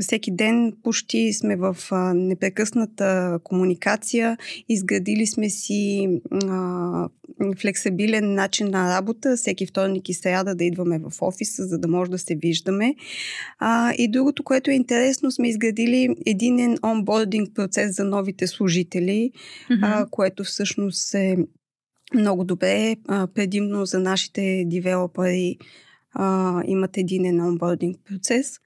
всеки 0.01 0.31
ден 0.31 0.73
почти 0.83 1.33
сме 1.33 1.57
в 1.57 1.77
а, 1.91 2.15
непрекъсната 2.15 3.39
комуникация. 3.45 4.37
Изградили 4.69 5.27
сме 5.27 5.51
си 5.51 6.09
а, 6.33 7.09
флексибилен 7.61 8.35
начин 8.35 8.71
на 8.71 8.97
работа. 8.97 9.37
Всеки 9.37 9.67
вторник 9.67 10.09
и 10.09 10.15
сряда 10.15 10.55
да 10.55 10.65
идваме 10.65 10.99
в 10.99 11.13
офиса, 11.23 11.67
за 11.67 11.79
да 11.79 11.89
може 11.89 12.11
да 12.11 12.19
се 12.19 12.35
виждаме. 12.35 12.95
А, 13.59 13.93
и 13.99 14.11
другото, 14.11 14.45
което 14.45 14.71
е 14.71 14.75
интересно, 14.75 15.31
сме 15.31 15.49
изградили 15.49 16.17
единен 16.27 16.79
онбординг 16.85 17.55
процес 17.55 17.97
за 17.97 18.05
новите 18.05 18.47
служители, 18.47 19.31
mm-hmm. 19.71 19.79
а, 19.83 20.07
което 20.11 20.45
всъщност 20.45 21.15
е 21.15 21.37
много 22.15 22.45
добре. 22.45 22.97
А, 23.09 23.27
предимно 23.27 23.87
за 23.87 23.99
нашите 23.99 24.65
девелопери 24.67 25.59
а, 26.15 26.63
имат 26.67 26.97
единен 26.97 27.41
онбординг 27.41 27.97
процес. 28.05 28.62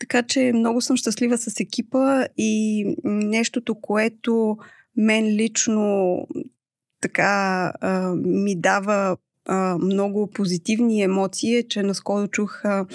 Така 0.00 0.22
че 0.22 0.52
много 0.54 0.80
съм 0.80 0.96
щастлива 0.96 1.38
с 1.38 1.60
екипа 1.60 2.26
и 2.36 2.84
нещото, 3.04 3.74
което 3.74 4.58
мен 4.96 5.26
лично 5.26 6.16
така 7.00 7.72
а, 7.80 8.14
ми 8.16 8.60
дава 8.60 9.16
а, 9.46 9.78
много 9.78 10.30
позитивни 10.30 11.02
емоции, 11.02 11.56
е, 11.56 11.68
че 11.68 11.82
наскоро 11.82 12.28
чух 12.28 12.64
а, 12.64 12.86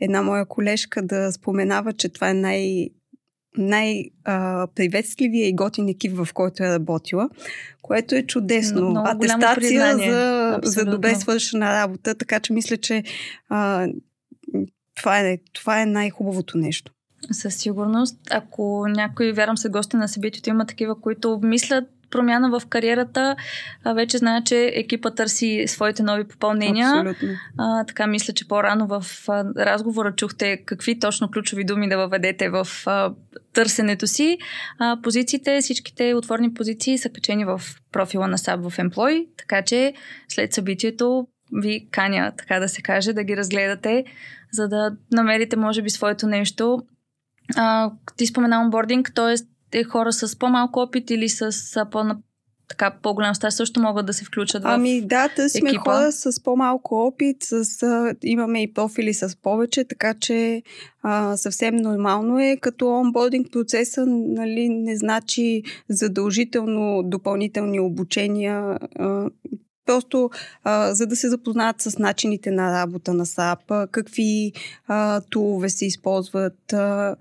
една 0.00 0.22
моя 0.22 0.46
колежка 0.46 1.02
да 1.02 1.32
споменава, 1.32 1.92
че 1.92 2.08
това 2.08 2.30
е 2.30 2.34
най- 2.34 2.88
най-приветствливия 3.56 5.48
и 5.48 5.54
готин 5.54 5.88
екип, 5.88 6.12
в 6.16 6.28
който 6.34 6.62
е 6.62 6.68
работила, 6.68 7.28
което 7.82 8.14
е 8.14 8.22
чудесно. 8.22 8.90
Много 8.90 9.08
Атестация 9.08 9.96
за, 9.96 10.58
за 10.62 10.84
добре 10.84 11.14
свършена 11.14 11.72
работа, 11.72 12.14
така 12.14 12.40
че 12.40 12.52
мисля, 12.52 12.76
че 12.76 13.02
а, 13.48 13.88
това 14.98 15.18
е, 15.18 15.38
това 15.52 15.82
е 15.82 15.86
най-хубавото 15.86 16.58
нещо. 16.58 16.92
Със 17.32 17.54
сигурност. 17.54 18.16
Ако 18.30 18.86
някой, 18.88 19.32
вярвам 19.32 19.56
се, 19.56 19.68
гости 19.68 19.96
на 19.96 20.08
събитието 20.08 20.50
има 20.50 20.66
такива, 20.66 21.00
които 21.00 21.32
обмислят 21.32 21.84
промяна 22.10 22.60
в 22.60 22.66
кариерата, 22.66 23.36
а 23.84 23.92
вече 23.92 24.18
знае, 24.18 24.44
че 24.44 24.72
екипа 24.74 25.10
търси 25.10 25.64
своите 25.66 26.02
нови 26.02 26.24
попълнения. 26.24 26.88
Абсолютно. 26.88 27.28
А, 27.58 27.84
така 27.84 28.06
мисля, 28.06 28.32
че 28.32 28.48
по-рано 28.48 28.86
в 28.86 29.04
а, 29.28 29.44
разговора 29.56 30.14
чухте 30.14 30.56
какви 30.64 30.98
точно 30.98 31.30
ключови 31.30 31.64
думи 31.64 31.88
да 31.88 31.96
въведете 31.96 32.48
в 32.48 32.68
а, 32.86 33.12
търсенето 33.52 34.06
си. 34.06 34.38
А, 34.78 34.98
позициите, 35.02 35.60
всичките 35.60 36.14
отворни 36.14 36.54
позиции 36.54 36.98
са 36.98 37.08
качени 37.08 37.44
в 37.44 37.60
профила 37.92 38.28
на 38.28 38.38
SAP 38.38 38.68
в 38.68 38.76
Employ, 38.76 39.26
така 39.36 39.62
че 39.62 39.94
след 40.28 40.52
събитието 40.52 41.26
ви 41.52 41.88
каня, 41.90 42.32
така 42.38 42.60
да 42.60 42.68
се 42.68 42.82
каже, 42.82 43.12
да 43.12 43.24
ги 43.24 43.36
разгледате, 43.36 44.04
за 44.52 44.68
да 44.68 44.96
намерите, 45.12 45.56
може 45.56 45.82
би, 45.82 45.90
своето 45.90 46.26
нещо. 46.26 46.82
А, 47.56 47.92
ти 48.16 48.26
спомена 48.26 48.60
онбординг, 48.60 49.12
т.е. 49.14 49.34
те 49.70 49.84
хора 49.84 50.12
с 50.12 50.38
по-малко 50.38 50.80
опит 50.80 51.10
или 51.10 51.28
с 51.28 51.52
по 51.90 52.04
така 52.68 52.94
по-голям 53.02 53.34
стаж 53.34 53.54
също 53.54 53.80
могат 53.80 54.06
да 54.06 54.12
се 54.12 54.24
включат 54.24 54.62
ами, 54.64 55.00
в 55.00 55.06
да, 55.06 55.28
търсиме 55.28 55.70
екипа. 55.70 55.82
хора 55.82 56.12
с 56.12 56.42
по-малко 56.42 56.94
опит, 56.94 57.36
с, 57.40 57.82
а, 57.82 58.14
имаме 58.22 58.62
и 58.62 58.72
профили 58.72 59.14
с 59.14 59.36
повече, 59.42 59.84
така 59.84 60.14
че 60.14 60.62
а, 61.02 61.36
съвсем 61.36 61.76
нормално 61.76 62.40
е. 62.40 62.56
Като 62.60 62.88
онбординг 62.88 63.52
процеса 63.52 64.06
нали, 64.06 64.68
не 64.68 64.96
значи 64.96 65.62
задължително 65.88 67.02
допълнителни 67.02 67.80
обучения. 67.80 68.78
А, 68.98 69.30
Просто 69.88 70.30
а, 70.64 70.94
за 70.94 71.06
да 71.06 71.16
се 71.16 71.28
запознаят 71.28 71.80
с 71.82 71.98
начините 71.98 72.50
на 72.50 72.72
работа 72.72 73.14
на 73.14 73.26
SAP, 73.26 73.90
какви 73.90 74.52
а, 74.86 75.20
тулове 75.20 75.68
се 75.68 75.86
използват 75.86 76.72
а, 76.72 77.16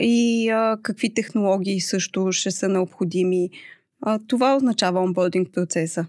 и 0.00 0.48
а, 0.48 0.78
какви 0.82 1.14
технологии 1.14 1.80
също 1.80 2.32
ще 2.32 2.50
са 2.50 2.68
необходими. 2.68 3.50
А, 4.02 4.18
това 4.28 4.56
означава 4.56 5.00
онбординг 5.00 5.52
процеса. 5.52 6.06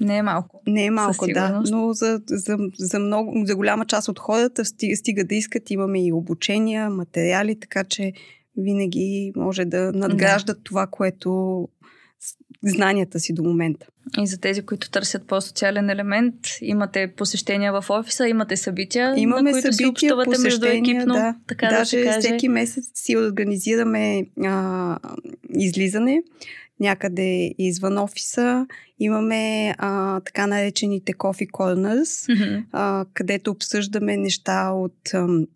Не 0.00 0.16
е 0.16 0.22
малко. 0.22 0.62
Не 0.66 0.84
е 0.84 0.90
малко, 0.90 1.26
да. 1.34 1.62
Но 1.70 1.92
за, 1.92 2.20
за, 2.26 2.56
за, 2.78 2.98
много, 2.98 3.42
за 3.46 3.56
голяма 3.56 3.84
част 3.84 4.08
от 4.08 4.18
хората 4.18 4.64
стига, 4.64 4.96
стига 4.96 5.24
да 5.24 5.34
искат, 5.34 5.70
имаме 5.70 6.06
и 6.06 6.12
обучения, 6.12 6.90
материали, 6.90 7.60
така 7.60 7.84
че 7.84 8.12
винаги 8.56 9.32
може 9.36 9.64
да 9.64 9.92
надграждат 9.92 10.60
това, 10.64 10.86
което 10.86 11.68
знанията 12.64 13.20
си 13.20 13.32
до 13.32 13.42
момента. 13.42 13.86
И 14.18 14.26
за 14.26 14.40
тези, 14.40 14.62
които 14.62 14.90
търсят 14.90 15.26
по-социален 15.26 15.90
елемент, 15.90 16.34
имате 16.62 17.12
посещения 17.16 17.72
в 17.72 17.90
офиса, 17.90 18.28
имате 18.28 18.56
събития, 18.56 19.14
Имаме 19.16 19.42
на 19.42 19.52
които 19.52 19.72
събития, 19.72 19.90
общувате 19.90 20.30
между 20.30 20.44
посещения, 20.60 20.96
екипно, 20.96 21.14
да. 21.14 21.36
така 21.46 21.66
да 21.66 21.76
Даже 21.76 21.90
се 21.90 22.04
каже. 22.04 22.18
всеки 22.20 22.48
месец 22.48 22.84
си 22.94 23.16
организираме 23.16 24.26
а, 24.44 24.98
излизане 25.54 26.22
някъде 26.80 27.54
извън 27.58 27.98
офиса. 27.98 28.66
Имаме 28.98 29.74
а, 29.78 30.20
така 30.20 30.46
наречените 30.46 31.12
Coffee 31.12 31.50
Corners, 31.50 32.34
Мгм. 32.34 32.62
а, 32.72 33.04
където 33.14 33.50
обсъждаме 33.50 34.16
неща 34.16 34.70
от, 34.70 35.14
ам, 35.14 35.46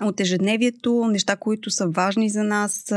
от 0.00 0.20
ежедневието, 0.20 1.06
неща, 1.06 1.36
които 1.36 1.70
са 1.70 1.86
важни 1.88 2.30
за 2.30 2.44
нас, 2.44 2.92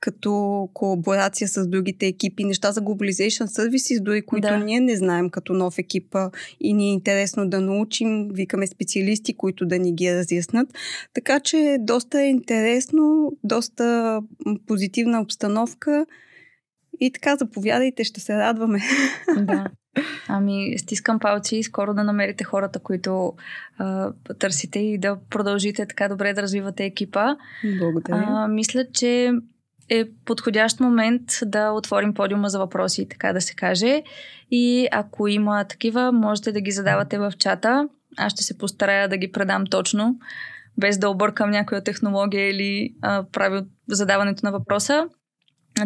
като 0.00 0.68
колаборация 0.74 1.48
с 1.48 1.66
другите 1.66 2.06
екипи, 2.06 2.44
неща 2.44 2.72
за 2.72 2.80
Globalization 2.80 3.46
Services, 3.46 4.02
дори 4.02 4.22
които 4.22 4.48
Да. 4.48 4.56
ние 4.58 4.80
не 4.80 4.96
знаем 4.96 5.30
като 5.30 5.52
нов 5.52 5.78
екип 5.78 6.16
и 6.60 6.72
ни 6.72 6.88
е 6.88 6.92
интересно 6.92 7.48
да 7.48 7.60
научим. 7.60 8.28
Викаме 8.32 8.66
специалисти, 8.66 9.36
които 9.36 9.66
да 9.66 9.78
ни 9.78 9.94
ги 9.94 10.14
разяснат. 10.14 10.68
Така 11.14 11.40
че 11.40 11.76
доста 11.80 12.22
е 12.22 12.26
интересно, 12.26 13.32
доста 13.44 14.20
позитивна 14.66 15.20
обстановка. 15.20 16.06
И 17.00 17.12
така, 17.12 17.36
заповядайте, 17.36 18.04
ще 18.04 18.20
се 18.20 18.34
радваме. 18.38 18.80
Да. 19.38 19.66
Ами, 20.28 20.78
стискам 20.78 21.18
палци 21.18 21.56
и 21.56 21.62
скоро 21.62 21.94
да 21.94 22.04
намерите 22.04 22.44
хората, 22.44 22.78
които 22.78 23.34
а, 23.78 24.12
търсите 24.38 24.78
и 24.78 24.98
да 24.98 25.18
продължите 25.30 25.86
така 25.86 26.08
добре 26.08 26.32
да 26.32 26.42
развивате 26.42 26.84
екипа. 26.84 27.36
Благодаря. 27.78 28.24
А, 28.28 28.48
мисля, 28.48 28.84
че 28.92 29.32
е 29.88 30.04
подходящ 30.24 30.80
момент 30.80 31.22
да 31.46 31.70
отворим 31.70 32.14
подиума 32.14 32.48
за 32.48 32.58
въпроси, 32.58 33.08
така 33.08 33.32
да 33.32 33.40
се 33.40 33.54
каже. 33.54 34.02
И 34.50 34.88
ако 34.92 35.28
има 35.28 35.64
такива, 35.64 36.12
можете 36.12 36.52
да 36.52 36.60
ги 36.60 36.70
задавате 36.70 37.18
в 37.18 37.32
чата. 37.38 37.88
Аз 38.16 38.32
ще 38.32 38.42
се 38.42 38.58
постарая 38.58 39.08
да 39.08 39.16
ги 39.16 39.32
предам 39.32 39.66
точно, 39.66 40.18
без 40.78 40.98
да 40.98 41.10
объркам 41.10 41.50
някоя 41.50 41.84
технология 41.84 42.50
или 42.50 42.94
а, 43.02 43.24
прави 43.32 43.60
задаването 43.88 44.46
на 44.46 44.52
въпроса. 44.52 45.08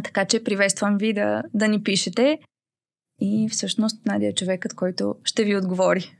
Така 0.04 0.24
че 0.24 0.44
приветствам 0.44 0.98
ви 0.98 1.12
да, 1.12 1.42
да 1.54 1.68
ни 1.68 1.82
пишете. 1.82 2.38
И 3.20 3.48
всъщност 3.48 4.06
Надя 4.06 4.26
е 4.26 4.34
човекът, 4.34 4.74
който 4.74 5.14
ще 5.24 5.44
ви 5.44 5.56
отговори. 5.56 6.16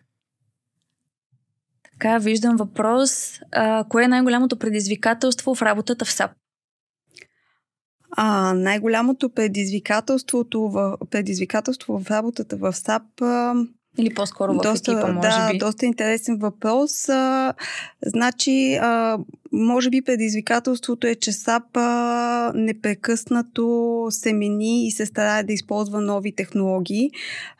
Така, 1.93 2.19
виждам 2.19 2.57
въпрос. 2.57 3.41
А, 3.53 3.85
кое 3.89 4.05
е 4.05 4.09
най-голямото 4.09 4.59
предизвикателство 4.59 5.55
в 5.55 5.63
работата 5.63 6.05
в 6.05 6.11
САП? 6.11 6.31
А, 8.17 8.55
най-голямото 8.55 9.31
предизвикателството 9.31 10.69
в, 10.69 10.97
предизвикателство 11.11 11.99
в 11.99 12.11
работата 12.11 12.57
в 12.57 12.73
САП 12.73 13.03
а, 13.23 13.55
Или 13.99 14.15
по-скоро 14.15 14.55
в 14.55 14.63
доста, 14.63 14.93
екипа, 14.93 15.13
може 15.13 15.29
да, 15.29 15.49
би. 15.53 15.59
доста 15.59 15.87
интересен 15.87 16.39
въпрос. 16.39 17.09
А, 17.09 17.55
значи, 18.07 18.75
а, 18.75 19.19
може 19.55 19.91
би 19.91 20.03
предизвикателството 20.03 21.07
е, 21.07 21.15
че 21.15 21.33
САП 21.33 21.77
непрекъснато 22.55 24.07
се 24.11 24.33
мени 24.33 24.87
и 24.87 24.91
се 24.91 25.07
старае 25.07 25.43
да 25.43 25.53
използва 25.53 26.01
нови 26.01 26.33
технологии, 26.33 27.11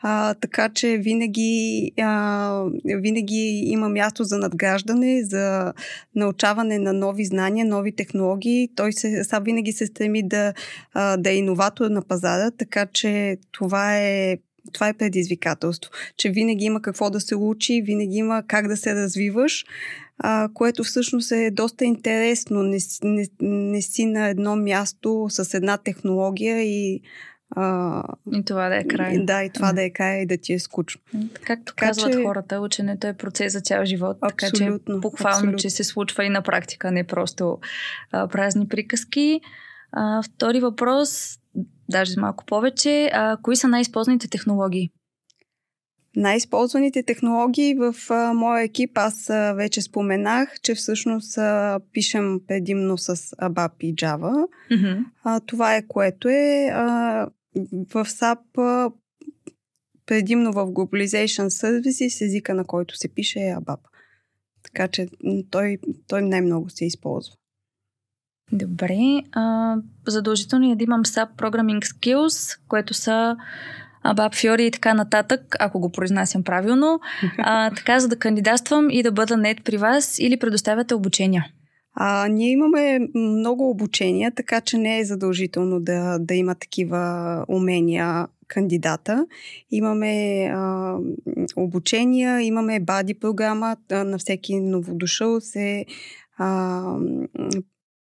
а, 0.01 0.33
така 0.33 0.69
че 0.69 0.97
винаги, 0.97 1.91
а, 2.01 2.63
винаги 2.85 3.63
има 3.65 3.89
място 3.89 4.23
за 4.23 4.37
надграждане, 4.37 5.23
за 5.23 5.73
научаване 6.15 6.79
на 6.79 6.93
нови 6.93 7.25
знания, 7.25 7.65
нови 7.65 7.91
технологии. 7.91 8.69
Той 8.75 8.93
се, 8.93 9.23
САП 9.23 9.45
винаги 9.45 9.71
се 9.71 9.85
стреми 9.85 10.27
да, 10.27 10.53
а, 10.93 11.17
да 11.17 11.29
е 11.29 11.35
иноватор 11.35 11.89
на 11.89 12.01
пазара, 12.01 12.51
така 12.51 12.85
че 12.85 13.37
това 13.51 13.97
е 13.97 14.37
това 14.71 14.87
е 14.87 14.93
предизвикателство, 14.93 15.91
че 16.17 16.29
винаги 16.29 16.65
има 16.65 16.81
какво 16.81 17.09
да 17.09 17.19
се 17.19 17.35
учи, 17.35 17.81
винаги 17.81 18.17
има 18.17 18.43
как 18.47 18.67
да 18.67 18.77
се 18.77 18.95
развиваш, 18.95 19.65
а, 20.17 20.49
което 20.53 20.83
всъщност 20.83 21.31
е 21.31 21.51
доста 21.51 21.85
интересно. 21.85 22.63
Не, 22.63 22.77
не, 23.03 23.25
не 23.41 23.81
си 23.81 24.05
на 24.05 24.27
едно 24.27 24.55
място 24.55 25.25
с 25.29 25.53
една 25.53 25.77
технология 25.77 26.61
и 26.61 27.01
а, 27.49 28.03
И 28.31 28.45
това 28.45 28.69
да 28.69 28.75
е 28.75 28.83
край. 28.83 29.17
да, 29.19 29.43
и 29.43 29.49
това 29.49 29.73
да 29.73 29.83
е 29.83 29.89
край 29.89 30.17
и 30.17 30.25
да 30.25 30.37
ти 30.37 30.53
е 30.53 30.59
скучно. 30.59 31.01
Както 31.43 31.65
Така 31.65 31.85
казват 31.87 32.13
че- 32.13 32.23
хората, 32.23 32.59
ученето 32.59 33.07
е 33.07 33.13
процес 33.13 33.53
за 33.53 33.61
цял 33.61 33.85
живот. 33.85 34.17
така 34.21 34.35
че 34.47 34.63
Абсолютно, 34.63 34.99
буквално, 35.01 35.35
абсолютно. 35.35 35.59
че 35.59 35.69
се 35.69 35.83
случва 35.83 36.25
и 36.25 36.29
на 36.29 36.41
практика, 36.41 36.91
не 36.91 37.03
просто 37.03 37.59
а, 38.11 38.27
празни 38.27 38.67
приказки. 38.67 39.41
А, 39.91 40.21
втори 40.23 40.59
въпрос, 40.59 41.37
даже 41.89 42.19
малко 42.19 42.45
повече. 42.45 43.09
А, 43.13 43.37
кои 43.41 43.55
са 43.55 43.67
най-използваните 43.67 44.27
технологии? 44.27 44.91
Най-използваните 46.15 47.03
технологии 47.03 47.75
в 47.75 47.95
а, 48.09 48.33
моя 48.33 48.63
екип, 48.63 48.97
аз 48.97 49.29
а, 49.29 49.53
вече 49.53 49.81
споменах, 49.81 50.59
че 50.61 50.75
всъщност 50.75 51.37
а, 51.37 51.79
пишем 51.93 52.39
предимно 52.47 52.97
с 52.97 53.15
ABAP 53.15 53.71
и 53.79 53.95
Java. 53.95 54.47
Мгм. 54.71 55.03
А, 55.23 55.39
това 55.39 55.75
е 55.75 55.87
което 55.87 56.29
е. 56.29 56.69
А, 56.73 57.27
в 57.93 58.05
SAP 58.05 58.57
а, 58.57 58.91
предимно 60.05 60.53
в 60.53 60.65
Globalization 60.65 61.47
Services 61.47 62.25
езика 62.25 62.53
на 62.53 62.63
който 62.65 62.97
се 62.97 63.07
пише 63.07 63.39
е 63.39 63.55
ABAP. 63.55 63.79
Така 64.63 64.87
че 64.87 65.07
той, 65.49 65.77
той 66.07 66.21
най-много 66.21 66.69
се 66.69 66.85
използва. 66.85 67.35
Добре. 68.51 68.97
А, 69.31 69.75
задължително 70.07 70.71
е 70.71 70.75
да 70.75 70.83
имам 70.83 71.03
SAP 71.03 71.35
Programming 71.35 71.79
Skills, 71.79 72.59
което 72.67 72.93
са 72.93 73.37
Fiori 74.13 74.61
и 74.61 74.71
така 74.71 74.93
нататък, 74.93 75.55
ако 75.59 75.79
го 75.79 75.91
произнасям 75.91 76.43
правилно. 76.43 76.99
А, 77.37 77.71
така, 77.71 77.99
за 77.99 78.07
да 78.07 78.15
кандидатствам 78.15 78.89
и 78.89 79.03
да 79.03 79.11
бъда 79.11 79.37
нет 79.37 79.57
при 79.63 79.77
вас 79.77 80.19
или 80.19 80.37
предоставяте 80.37 80.95
обучения. 80.95 81.45
А, 81.93 82.27
ние 82.27 82.51
имаме 82.51 82.99
много 83.15 83.69
обучения, 83.69 84.31
така 84.31 84.61
че 84.61 84.77
не 84.77 84.99
е 84.99 85.05
задължително 85.05 85.79
да, 85.79 86.17
да 86.19 86.33
има 86.35 86.55
такива 86.55 87.45
умения 87.47 88.27
кандидата. 88.47 89.25
Имаме 89.71 90.45
а, 90.53 90.95
обучения, 91.55 92.41
имаме 92.41 92.79
бади 92.79 93.13
програма, 93.13 93.77
на 93.91 94.17
всеки 94.17 94.59
новодушъл 94.59 95.41
се 95.41 95.85
а, 96.37 96.81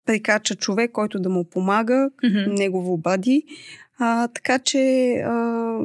прикача 0.05 0.55
човек, 0.55 0.91
който 0.91 1.19
да 1.19 1.29
му 1.29 1.49
помага, 1.49 2.09
Мгм. 2.23 2.53
негово 2.53 2.97
бади. 2.97 3.43
А, 4.03 4.27
така 4.27 4.59
че 4.59 5.13
а, 5.25 5.77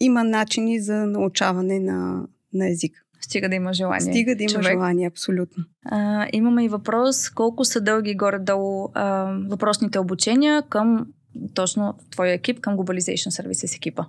има 0.00 0.24
начини 0.24 0.80
за 0.80 1.06
научаване 1.06 1.80
на, 1.80 2.26
на 2.54 2.70
език. 2.70 2.92
Стига 3.20 3.48
да 3.48 3.54
има 3.54 3.72
желание. 3.72 4.12
Стига 4.12 4.36
да 4.36 4.42
има 4.42 4.52
човек. 4.52 4.72
желание, 4.72 5.06
абсолютно. 5.06 5.64
А, 5.84 6.26
имаме 6.32 6.64
и 6.64 6.68
въпрос, 6.68 7.30
колко 7.30 7.64
са 7.64 7.80
дълги 7.80 8.14
горе-долу 8.14 8.88
а, 8.94 9.36
въпросните 9.50 9.98
обучения 9.98 10.62
към 10.62 11.06
точно 11.54 11.94
твоя 12.10 12.32
екип, 12.32 12.60
към 12.60 12.76
Globalization 12.76 13.42
Services 13.42 13.76
екипа? 13.76 14.04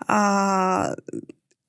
А, 0.00 0.94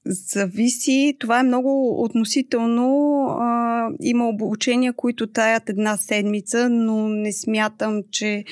зависи. 0.06 1.17
Това 1.19 1.39
е 1.39 1.43
много 1.43 2.04
относително. 2.04 3.25
А, 3.39 3.89
има 4.02 4.30
обучения, 4.30 4.93
които 4.93 5.28
таят 5.28 5.69
една 5.69 5.97
седмица, 5.97 6.69
но 6.69 7.10
не 7.10 7.34
смятам, 7.34 8.02
че 8.12 8.43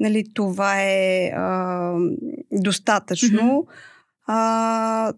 нали, 0.00 0.24
това 0.34 0.82
е 0.82 1.30
а, 1.34 1.92
достатъчно. 2.52 3.66
А, 4.26 5.12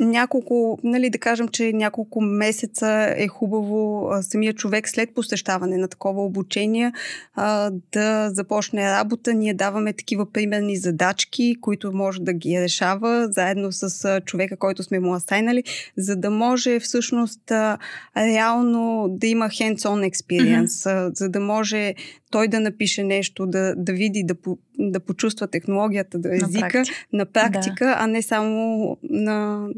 няколко, 0.00 0.78
нали, 0.84 1.10
да 1.10 1.18
кажем, 1.18 1.48
че 1.48 1.72
няколко 1.72 2.20
месеца 2.20 3.14
е 3.16 3.28
хубаво 3.28 4.08
а, 4.10 4.22
самия 4.22 4.54
човек 4.54 4.88
след 4.88 5.14
посещаване 5.14 5.76
на 5.76 5.88
такова 5.88 6.24
обучение 6.24 6.92
а, 7.34 7.70
да 7.92 8.30
започне 8.32 8.90
работа. 8.90 9.34
Ние 9.34 9.54
даваме 9.54 9.92
такива 9.92 10.32
примерни 10.32 10.76
задачки, 10.76 11.56
които 11.60 11.92
може 11.92 12.20
да 12.20 12.32
ги 12.32 12.60
решава 12.60 13.28
заедно 13.30 13.72
с 13.72 14.04
а, 14.04 14.20
човека, 14.20 14.56
който 14.56 14.82
сме 14.82 15.00
му 15.00 15.14
асайнали, 15.14 15.64
за 15.96 16.16
да 16.16 16.30
може 16.30 16.80
всъщност 16.80 17.50
а, 17.50 17.78
реално 18.16 19.06
да 19.10 19.26
има 19.26 19.46
hands-on 19.46 20.10
experience, 20.10 20.66
mm-hmm. 20.66 21.08
а, 21.08 21.10
за 21.14 21.28
да 21.28 21.40
може 21.40 21.94
той 22.30 22.48
да 22.48 22.60
напише 22.60 23.04
нещо, 23.04 23.46
да, 23.46 23.74
да 23.76 23.92
види, 23.92 24.24
да, 24.24 24.34
по, 24.34 24.58
да 24.78 25.00
почувства 25.00 25.48
технологията, 25.48 26.18
да 26.18 26.36
езика 26.36 26.48
на 26.52 26.60
практика, 26.60 26.84
на 27.12 27.26
практика 27.26 27.84
да. 27.84 27.96
а 27.98 28.06
не 28.06 28.22
само 28.22 28.96
на 29.02 29.68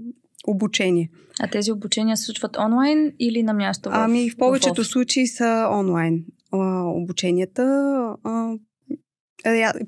обучение. 0.47 1.11
А 1.41 1.47
тези 1.47 1.73
обучения 1.73 2.17
се 2.17 2.25
случват 2.25 2.57
онлайн 2.57 3.13
или 3.19 3.43
на 3.43 3.53
място? 3.53 3.91
В, 3.91 3.93
ами 3.95 4.31
в 4.31 4.37
повечето 4.37 4.83
в 4.83 4.87
случаи 4.87 5.27
са 5.27 5.69
онлайн 5.73 6.25
а, 6.53 6.85
обученията. 6.85 7.63
А, 8.25 8.55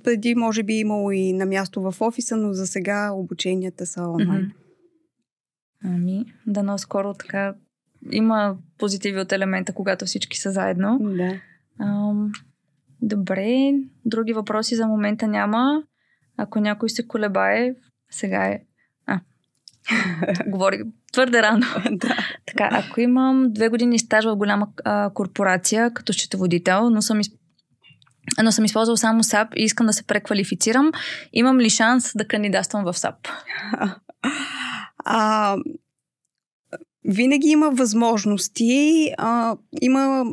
преди 0.05 0.35
може 0.35 0.62
би 0.62 0.75
имало 0.75 1.11
и 1.11 1.33
на 1.33 1.46
място 1.46 1.83
в 1.83 1.94
офиса, 2.01 2.37
но 2.37 2.53
за 2.53 2.66
сега 2.66 3.12
обученията 3.12 3.87
са 3.87 4.03
онлайн. 4.03 4.42
Mm-hmm. 4.42 4.53
Ами, 5.85 6.25
дано 6.46 6.79
скоро 6.79 7.14
така 7.14 7.55
има 8.11 8.57
позитиви 8.79 9.20
от 9.20 9.33
елемента, 9.33 9.72
когато 9.72 10.05
всички 10.05 10.38
са 10.38 10.51
заедно. 10.51 10.98
Да. 11.01 11.40
Ам, 11.81 12.33
добре, 13.03 13.73
други 14.05 14.33
въпроси 14.33 14.77
за 14.77 14.87
момента 14.87 15.29
няма. 15.29 15.83
Ако 16.37 16.61
някой 16.61 16.91
се 16.91 17.07
колебае, 17.09 17.75
сега 18.11 18.45
е. 18.45 18.61
А, 19.07 19.21
говори 20.47 20.83
твърде 21.12 21.43
рано. 21.43 21.67
да. 21.91 22.17
Така, 22.47 22.69
ако 22.73 23.01
имам 23.01 23.53
две 23.53 23.69
години 23.69 23.99
стаж 23.99 24.25
в 24.25 24.37
голяма 24.37 24.69
а, 24.85 25.11
корпорация 25.15 25.95
като 25.95 26.12
счетоводител, 26.12 26.91
но 26.91 27.03
съм, 27.03 27.21
из... 27.21 27.31
но 28.43 28.53
съм 28.53 28.65
използвал 28.65 28.97
само 28.97 29.23
SAP 29.23 29.55
и 29.57 29.62
искам 29.62 29.87
да 29.87 29.93
се 29.93 30.07
преквалифицирам, 30.07 30.93
имам 31.33 31.61
ли 31.61 31.71
шанс 31.71 32.12
да 32.15 32.29
кандидатствам 32.29 32.85
в 32.85 32.93
SAP? 32.93 33.29
А, 35.05 35.57
винаги 37.05 37.49
има 37.49 37.71
възможности. 37.71 39.11
А, 39.19 39.57
има 39.81 40.25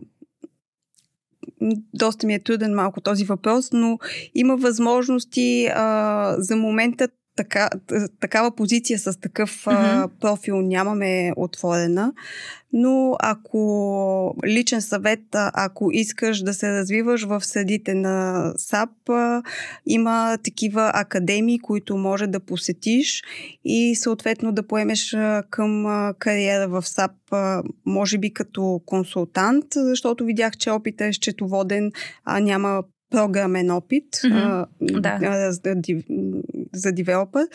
доста 1.93 2.27
ми 2.27 2.33
е 2.33 2.39
труден 2.39 2.73
малко 2.73 3.01
този 3.01 3.25
въпрос, 3.25 3.69
но 3.73 3.99
има 4.35 4.57
възможности 4.57 5.69
а, 5.75 6.35
за 6.37 6.55
момента 6.55 7.07
така, 7.39 7.69
такава 8.19 8.55
позиция 8.55 8.99
с 8.99 9.19
такъв 9.19 9.65
mm-hmm. 9.65 10.07
профил 10.19 10.61
нямаме 10.61 11.31
отворена, 11.35 12.13
но 12.73 13.15
ако 13.19 14.35
личен 14.45 14.81
съвет, 14.81 15.19
ако 15.33 15.91
искаш 15.91 16.43
да 16.43 16.53
се 16.53 16.71
развиваш 16.71 17.23
в 17.23 17.45
средите 17.45 17.93
на 17.93 18.53
САП, 18.57 18.89
има 19.85 20.37
такива 20.43 20.91
академии, 20.93 21.59
които 21.59 21.97
може 21.97 22.27
да 22.27 22.39
посетиш 22.39 23.23
и 23.65 23.95
съответно 23.95 24.51
да 24.51 24.67
поемеш 24.67 25.17
към 25.49 25.85
кариера 26.19 26.67
в 26.67 26.87
САП, 26.87 27.11
може 27.85 28.17
би 28.17 28.33
като 28.33 28.81
консултант, 28.85 29.65
защото 29.73 30.25
видях, 30.25 30.57
че 30.57 30.71
опита 30.71 31.05
е 31.05 31.13
счетоводен, 31.13 31.91
а 32.25 32.39
няма 32.39 32.83
програмен 33.09 33.71
опит 33.71 34.15
mm-hmm. 34.15 34.67
а, 34.81 35.19
да. 35.19 35.51
за, 35.51 35.75
за 36.73 36.91
девелопър. 36.91 37.47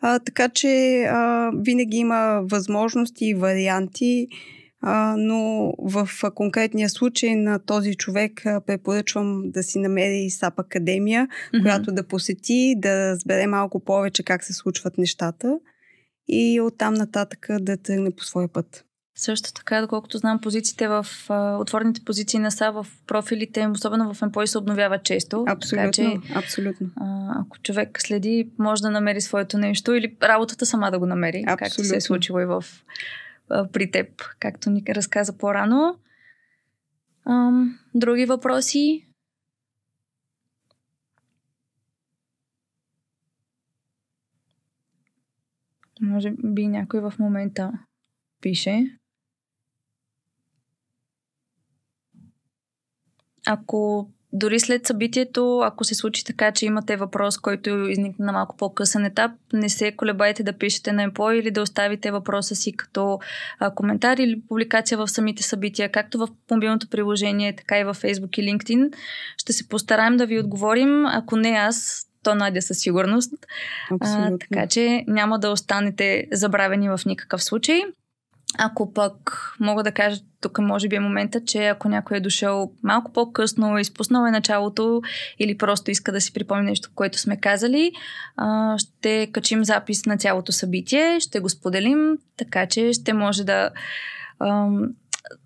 А, 0.00 0.18
така 0.18 0.48
че 0.48 1.02
а, 1.02 1.50
винаги 1.56 1.96
има 1.96 2.40
възможности 2.44 3.26
и 3.26 3.34
варианти, 3.34 4.28
а, 4.80 5.14
но 5.18 5.72
в 5.78 6.08
конкретния 6.34 6.88
случай 6.88 7.34
на 7.34 7.58
този 7.58 7.94
човек 7.94 8.46
а, 8.46 8.60
препоръчвам 8.60 9.42
да 9.44 9.62
си 9.62 9.78
намери 9.78 10.30
САП 10.30 10.58
Академия, 10.58 11.28
mm-hmm. 11.28 11.62
която 11.62 11.92
да 11.92 12.06
посети, 12.06 12.74
да 12.78 13.10
разбере 13.10 13.46
малко 13.46 13.80
повече 13.80 14.22
как 14.22 14.44
се 14.44 14.52
случват 14.52 14.98
нещата 14.98 15.58
и 16.28 16.60
оттам 16.60 16.94
нататък 16.94 17.46
да 17.60 17.76
тръгне 17.76 18.10
по 18.10 18.24
своя 18.24 18.48
път. 18.48 18.84
Също 19.18 19.52
така, 19.52 19.80
доколкото 19.80 20.18
знам, 20.18 20.40
позициите 20.40 20.88
в 20.88 21.06
а, 21.28 21.56
отворените 21.56 22.04
позиции 22.04 22.38
на 22.38 22.50
СА 22.50 22.70
в 22.70 22.86
профилите 23.06 23.60
им, 23.60 23.70
особено 23.70 24.14
в 24.14 24.20
Employee, 24.20 24.46
се 24.46 24.58
обновяват 24.58 25.04
често. 25.04 25.44
Абсолютно, 25.48 25.90
така, 25.90 25.92
че, 25.92 26.34
абсолютно. 26.34 26.90
А, 26.96 27.32
ако 27.40 27.58
човек 27.58 28.02
следи, 28.02 28.50
може 28.58 28.82
да 28.82 28.90
намери 28.90 29.20
своето 29.20 29.58
нещо 29.58 29.94
или 29.94 30.16
работата 30.22 30.66
сама 30.66 30.90
да 30.90 30.98
го 30.98 31.06
намери, 31.06 31.44
абсолютно. 31.46 31.56
както 31.56 31.84
се 31.84 31.96
е 31.96 32.00
случило 32.00 32.40
и 32.40 32.44
в, 32.44 32.64
а, 33.50 33.68
при 33.68 33.90
теб, 33.90 34.22
както 34.38 34.70
ни 34.70 34.84
разказа 34.88 35.38
по-рано. 35.38 35.98
А, 37.24 37.50
други 37.94 38.24
въпроси? 38.24 39.06
Може 46.00 46.30
би 46.44 46.68
някой 46.68 47.00
в 47.00 47.14
момента 47.18 47.72
пише. 48.40 48.97
Ако 53.48 54.08
дори 54.32 54.60
след 54.60 54.86
събитието, 54.86 55.60
ако 55.60 55.84
се 55.84 55.94
случи 55.94 56.24
така, 56.24 56.52
че 56.52 56.66
имате 56.66 56.96
въпрос, 56.96 57.38
който 57.38 57.70
изникне 57.70 58.26
на 58.26 58.32
малко 58.32 58.56
по-късен 58.56 59.04
етап, 59.04 59.30
не 59.52 59.68
се 59.68 59.92
колебайте 59.92 60.42
да 60.42 60.52
пишете 60.52 60.92
на 60.92 61.10
Employ 61.10 61.32
или 61.32 61.50
да 61.50 61.62
оставите 61.62 62.10
въпроса 62.10 62.54
си 62.54 62.72
като 62.72 63.18
а, 63.58 63.74
коментар 63.74 64.16
или 64.16 64.42
публикация 64.48 64.98
в 64.98 65.08
самите 65.08 65.42
събития, 65.42 65.92
както 65.92 66.18
в 66.18 66.28
мобилното 66.50 66.88
приложение, 66.88 67.56
така 67.56 67.78
и 67.78 67.84
в 67.84 67.94
Facebook 67.94 68.38
и 68.38 68.42
LinkedIn. 68.42 68.94
Ще 69.36 69.52
се 69.52 69.68
постараем 69.68 70.16
да 70.16 70.26
ви 70.26 70.40
отговорим. 70.40 71.06
Ако 71.06 71.36
не 71.36 71.50
аз, 71.50 72.06
то 72.22 72.34
Надя 72.34 72.62
със 72.62 72.78
сигурност. 72.78 73.34
А, 74.00 74.30
така 74.40 74.66
че 74.66 75.04
няма 75.06 75.38
да 75.38 75.50
останете 75.50 76.26
забравени 76.32 76.88
в 76.88 77.00
никакъв 77.06 77.44
случай. 77.44 77.80
Ако 78.58 78.92
пък 78.92 79.52
мога 79.60 79.82
да 79.82 79.92
кажа, 79.92 80.20
тук 80.40 80.58
може 80.58 80.88
би 80.88 80.96
е 80.96 81.00
момента, 81.00 81.44
че 81.44 81.66
ако 81.66 81.88
някой 81.88 82.16
е 82.16 82.20
дошъл 82.20 82.72
малко 82.82 83.12
по-късно, 83.12 83.78
изпуснал 83.78 84.26
е 84.26 84.30
началото 84.30 85.02
или 85.38 85.58
просто 85.58 85.90
иска 85.90 86.12
да 86.12 86.20
си 86.20 86.32
припомни 86.32 86.64
нещо, 86.64 86.90
което 86.94 87.18
сме 87.18 87.40
казали, 87.40 87.92
ще 88.76 89.28
качим 89.32 89.64
запис 89.64 90.06
на 90.06 90.16
цялото 90.16 90.52
събитие, 90.52 91.20
ще 91.20 91.40
го 91.40 91.48
споделим, 91.48 92.18
така 92.36 92.66
че 92.66 92.92
ще 92.92 93.12
може 93.12 93.44
да, 93.44 93.70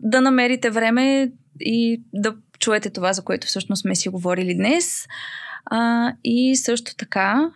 да 0.01 0.21
намерите 0.21 0.71
време 0.71 1.33
и 1.61 2.03
да 2.13 2.35
чуете 2.59 2.91
това, 2.91 3.13
за 3.13 3.23
което 3.23 3.47
всъщност 3.47 3.81
сме 3.81 3.95
си 3.95 4.09
говорили 4.09 4.55
днес. 4.55 5.07
И 6.25 6.57
също 6.57 6.97
така, 6.97 7.51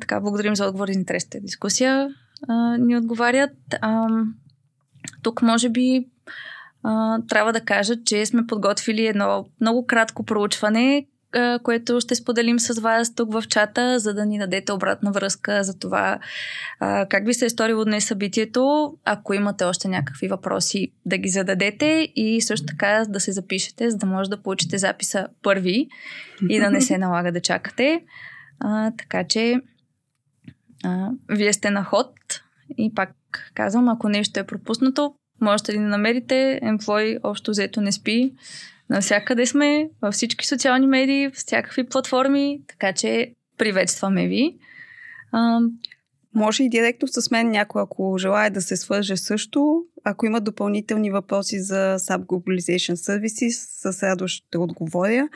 така, 0.00 0.20
благодарим 0.20 0.56
за 0.56 0.66
отговор 0.66 0.88
и 0.88 0.92
интересната 0.92 1.40
дискусия 1.40 2.08
ни 2.78 2.96
отговарят. 2.96 3.56
А, 3.80 4.08
тук 5.22 5.42
може 5.42 5.68
би 5.68 6.06
а, 6.82 7.18
трябва 7.28 7.52
да 7.52 7.60
кажа, 7.60 7.94
че 8.04 8.26
сме 8.26 8.46
подготвили 8.46 9.06
едно 9.06 9.46
много 9.60 9.86
кратко 9.86 10.24
проучване, 10.24 11.06
а, 11.32 11.58
което 11.58 12.00
ще 12.00 12.14
споделим 12.14 12.60
с 12.60 12.80
вас 12.80 13.14
тук 13.14 13.32
в 13.32 13.42
чата, 13.48 13.98
за 13.98 14.14
да 14.14 14.26
ни 14.26 14.38
дадете 14.38 14.72
обратна 14.72 15.12
връзка 15.12 15.64
за 15.64 15.78
това 15.78 16.18
а, 16.80 17.06
как 17.06 17.26
ви 17.26 17.34
се 17.34 17.44
е 17.44 17.50
сторило 17.50 17.84
днес 17.84 18.04
събитието. 18.04 18.94
Ако 19.04 19.34
имате 19.34 19.64
още 19.64 19.88
някакви 19.88 20.28
въпроси, 20.28 20.92
да 21.06 21.18
ги 21.18 21.28
зададете 21.28 22.12
и 22.16 22.40
също 22.40 22.66
така 22.66 23.04
да 23.08 23.20
се 23.20 23.32
запишете, 23.32 23.90
за 23.90 23.96
да 23.96 24.06
може 24.06 24.30
да 24.30 24.42
получите 24.42 24.78
записа 24.78 25.28
първи 25.42 25.88
и 26.48 26.60
да 26.60 26.70
не 26.70 26.80
се 26.80 26.98
налага 26.98 27.32
да 27.32 27.40
чакате. 27.40 28.02
А, 28.60 28.90
така 28.90 29.24
че 29.24 29.60
а, 30.84 31.08
вие 31.28 31.52
сте 31.52 31.70
на 31.70 31.84
ход 31.84 32.19
и 32.78 32.94
пак 32.94 33.10
казвам, 33.54 33.88
ако 33.88 34.08
нещо 34.08 34.40
е 34.40 34.46
пропуснато, 34.46 35.14
можете 35.40 35.72
да 35.72 35.80
намерите. 35.80 36.60
Employee 36.62 37.18
общо 37.22 37.50
взето 37.50 37.80
не 37.80 37.92
спи. 37.92 38.32
Навсякъде 38.90 39.46
сме, 39.46 39.90
във 40.02 40.14
всички 40.14 40.46
социални 40.46 40.86
медии, 40.86 41.28
в 41.28 41.32
всякакви 41.32 41.86
платформи, 41.86 42.60
така 42.68 42.92
че 42.92 43.34
приветстваме 43.58 44.26
ви. 44.26 44.58
А, 45.32 45.60
може 46.34 46.64
и 46.64 46.68
директно 46.68 47.08
с 47.08 47.30
мен 47.30 47.50
някой, 47.50 47.82
ако 47.82 48.16
желая 48.18 48.50
да 48.50 48.62
се 48.62 48.76
свърже 48.76 49.16
също. 49.16 49.82
Ако 50.04 50.26
има 50.26 50.40
допълнителни 50.40 51.10
въпроси 51.10 51.60
за 51.60 51.96
SAP 51.98 52.24
Globalization 52.24 52.94
Services, 52.94 53.90
с 53.92 54.02
радост 54.02 54.34
ще 54.34 54.58
отговоря. 54.58 55.28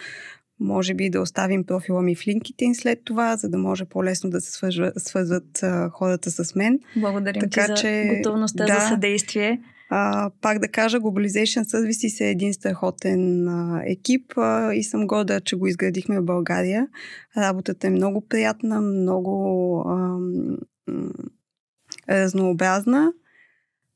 Може 0.61 0.95
би 0.95 1.11
да 1.11 1.21
оставим 1.21 1.65
профила 1.65 2.03
ми 2.03 2.15
в 2.15 2.19
LinkedIn 2.19 2.73
след 2.73 3.05
това, 3.05 3.37
за 3.37 3.49
да 3.49 3.59
може 3.59 3.85
по-лесно 3.85 4.31
да 4.31 4.41
се 4.41 4.53
свързват, 4.53 4.93
свързват 4.97 5.63
а, 5.63 5.91
хората 5.91 6.31
с 6.31 6.55
мен. 6.55 6.79
Благодарим 6.97 7.41
така, 7.41 7.67
ти 7.67 7.73
за 7.73 7.75
че, 7.75 8.15
готовността 8.17 8.67
да, 8.67 8.81
за 8.81 8.89
съдействие. 8.89 9.61
А, 9.91 10.31
пак 10.41 10.59
да 10.59 10.69
кажа, 10.69 11.01
Globalization 11.01 11.63
Services 11.63 12.25
е 12.25 12.31
един 12.31 12.55
страхотен 12.55 13.49
а, 13.49 13.83
екип 13.87 14.33
а, 14.37 14.75
и 14.75 14.85
съм 14.85 15.07
горда, 15.07 15.41
че 15.41 15.57
го 15.57 15.67
изградихме 15.67 16.21
в 16.21 16.25
България. 16.25 16.89
Работата 17.37 17.87
е 17.87 17.91
много 17.91 18.27
приятна, 18.29 18.81
много 18.81 19.79
а, 19.89 20.19
разнообразна. 22.11 23.13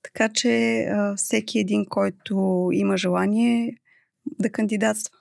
Така 0.03 0.29
че 0.29 0.81
а, 0.81 1.17
всеки 1.17 1.59
един, 1.59 1.87
който 1.87 2.69
има 2.73 2.97
желание 2.97 3.77
да 4.39 4.51
кандидатства. 4.51 5.18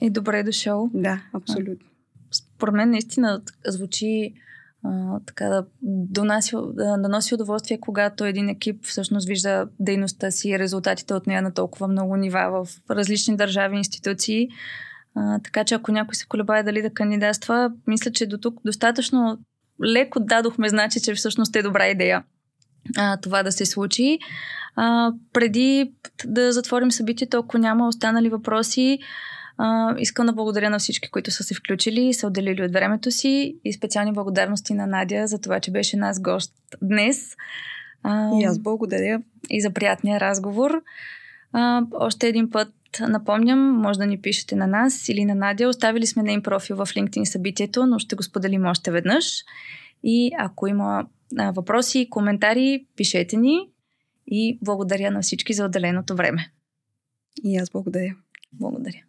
И 0.00 0.10
добре 0.10 0.38
е 0.38 0.42
дошъл. 0.42 0.90
Да, 0.94 1.22
абсолютно. 1.32 1.88
Според 2.30 2.74
мен 2.74 2.90
наистина 2.90 3.42
звучи 3.66 4.34
а, 4.84 5.20
така 5.26 5.48
да, 5.48 5.66
доноси, 5.82 6.56
да, 6.74 6.96
да 6.96 7.08
носи 7.08 7.34
удоволствие, 7.34 7.80
когато 7.80 8.24
един 8.24 8.48
екип 8.48 8.84
всъщност 8.84 9.28
вижда 9.28 9.68
дейността 9.80 10.30
си 10.30 10.48
и 10.48 10.58
резултатите 10.58 11.14
от 11.14 11.26
нея 11.26 11.42
на 11.42 11.54
толкова 11.54 11.88
много 11.88 12.16
нива 12.16 12.64
в 12.64 12.80
различни 12.90 13.36
държави 13.36 13.76
и 13.76 13.78
институции. 13.78 14.48
А, 15.14 15.38
така 15.38 15.64
че 15.64 15.74
ако 15.74 15.92
някой 15.92 16.14
се 16.14 16.26
колебае 16.26 16.62
дали 16.62 16.82
да 16.82 16.90
кандидатства, 16.90 17.72
мисля, 17.86 18.10
че 18.10 18.26
до 18.26 18.38
тук 18.38 18.60
достатъчно 18.64 19.38
леко 19.84 20.20
дадохме 20.20 20.68
значи, 20.68 21.00
че 21.00 21.14
всъщност 21.14 21.56
е 21.56 21.62
добра 21.62 21.86
идея 21.86 22.24
а, 22.96 23.16
това 23.16 23.42
да 23.42 23.52
се 23.52 23.66
случи. 23.66 24.18
А, 24.76 25.12
преди 25.32 25.92
да 26.24 26.52
затворим 26.52 26.92
събитието, 26.92 27.38
ако 27.38 27.58
няма 27.58 27.88
останали 27.88 28.28
въпроси, 28.28 28.98
а, 29.58 29.94
искам 29.98 30.26
да 30.26 30.32
благодаря 30.32 30.70
на 30.70 30.78
всички, 30.78 31.10
които 31.10 31.30
са 31.30 31.42
се 31.42 31.54
включили 31.54 32.00
и 32.00 32.14
са 32.14 32.26
отделили 32.26 32.62
от 32.62 32.72
времето 32.72 33.10
си 33.10 33.56
и 33.64 33.72
специални 33.72 34.12
благодарности 34.12 34.74
на 34.74 34.86
Надя 34.86 35.26
за 35.26 35.38
това, 35.38 35.60
че 35.60 35.70
беше 35.70 35.96
нас 35.96 36.20
гост 36.20 36.54
днес. 36.82 37.36
А, 38.02 38.30
и 38.40 38.44
аз 38.44 38.58
благодаря. 38.58 39.22
И 39.50 39.60
за 39.60 39.70
приятния 39.70 40.20
разговор. 40.20 40.82
А, 41.52 41.82
още 41.92 42.28
един 42.28 42.50
път 42.50 42.72
напомням, 43.00 43.58
може 43.58 43.98
да 43.98 44.06
ни 44.06 44.20
пишете 44.20 44.56
на 44.56 44.66
нас 44.66 45.08
или 45.08 45.24
на 45.24 45.34
Надя. 45.34 45.68
Оставили 45.68 46.06
сме 46.06 46.22
нейн 46.22 46.42
профил 46.42 46.76
в 46.76 46.86
LinkedIn 46.86 47.24
събитието, 47.24 47.86
но 47.86 47.98
ще 47.98 48.16
го 48.16 48.22
споделим 48.22 48.66
още 48.66 48.90
веднъж. 48.90 49.44
И 50.02 50.30
ако 50.38 50.66
има 50.66 51.06
а, 51.38 51.50
въпроси, 51.50 52.08
коментари, 52.10 52.86
пишете 52.96 53.36
ни 53.36 53.68
и 54.26 54.58
благодаря 54.62 55.10
на 55.10 55.22
всички 55.22 55.52
за 55.52 55.64
отделеното 55.64 56.16
време. 56.16 56.50
И 57.44 57.56
аз 57.56 57.70
благодаря. 57.70 58.14
Благодаря. 58.52 59.02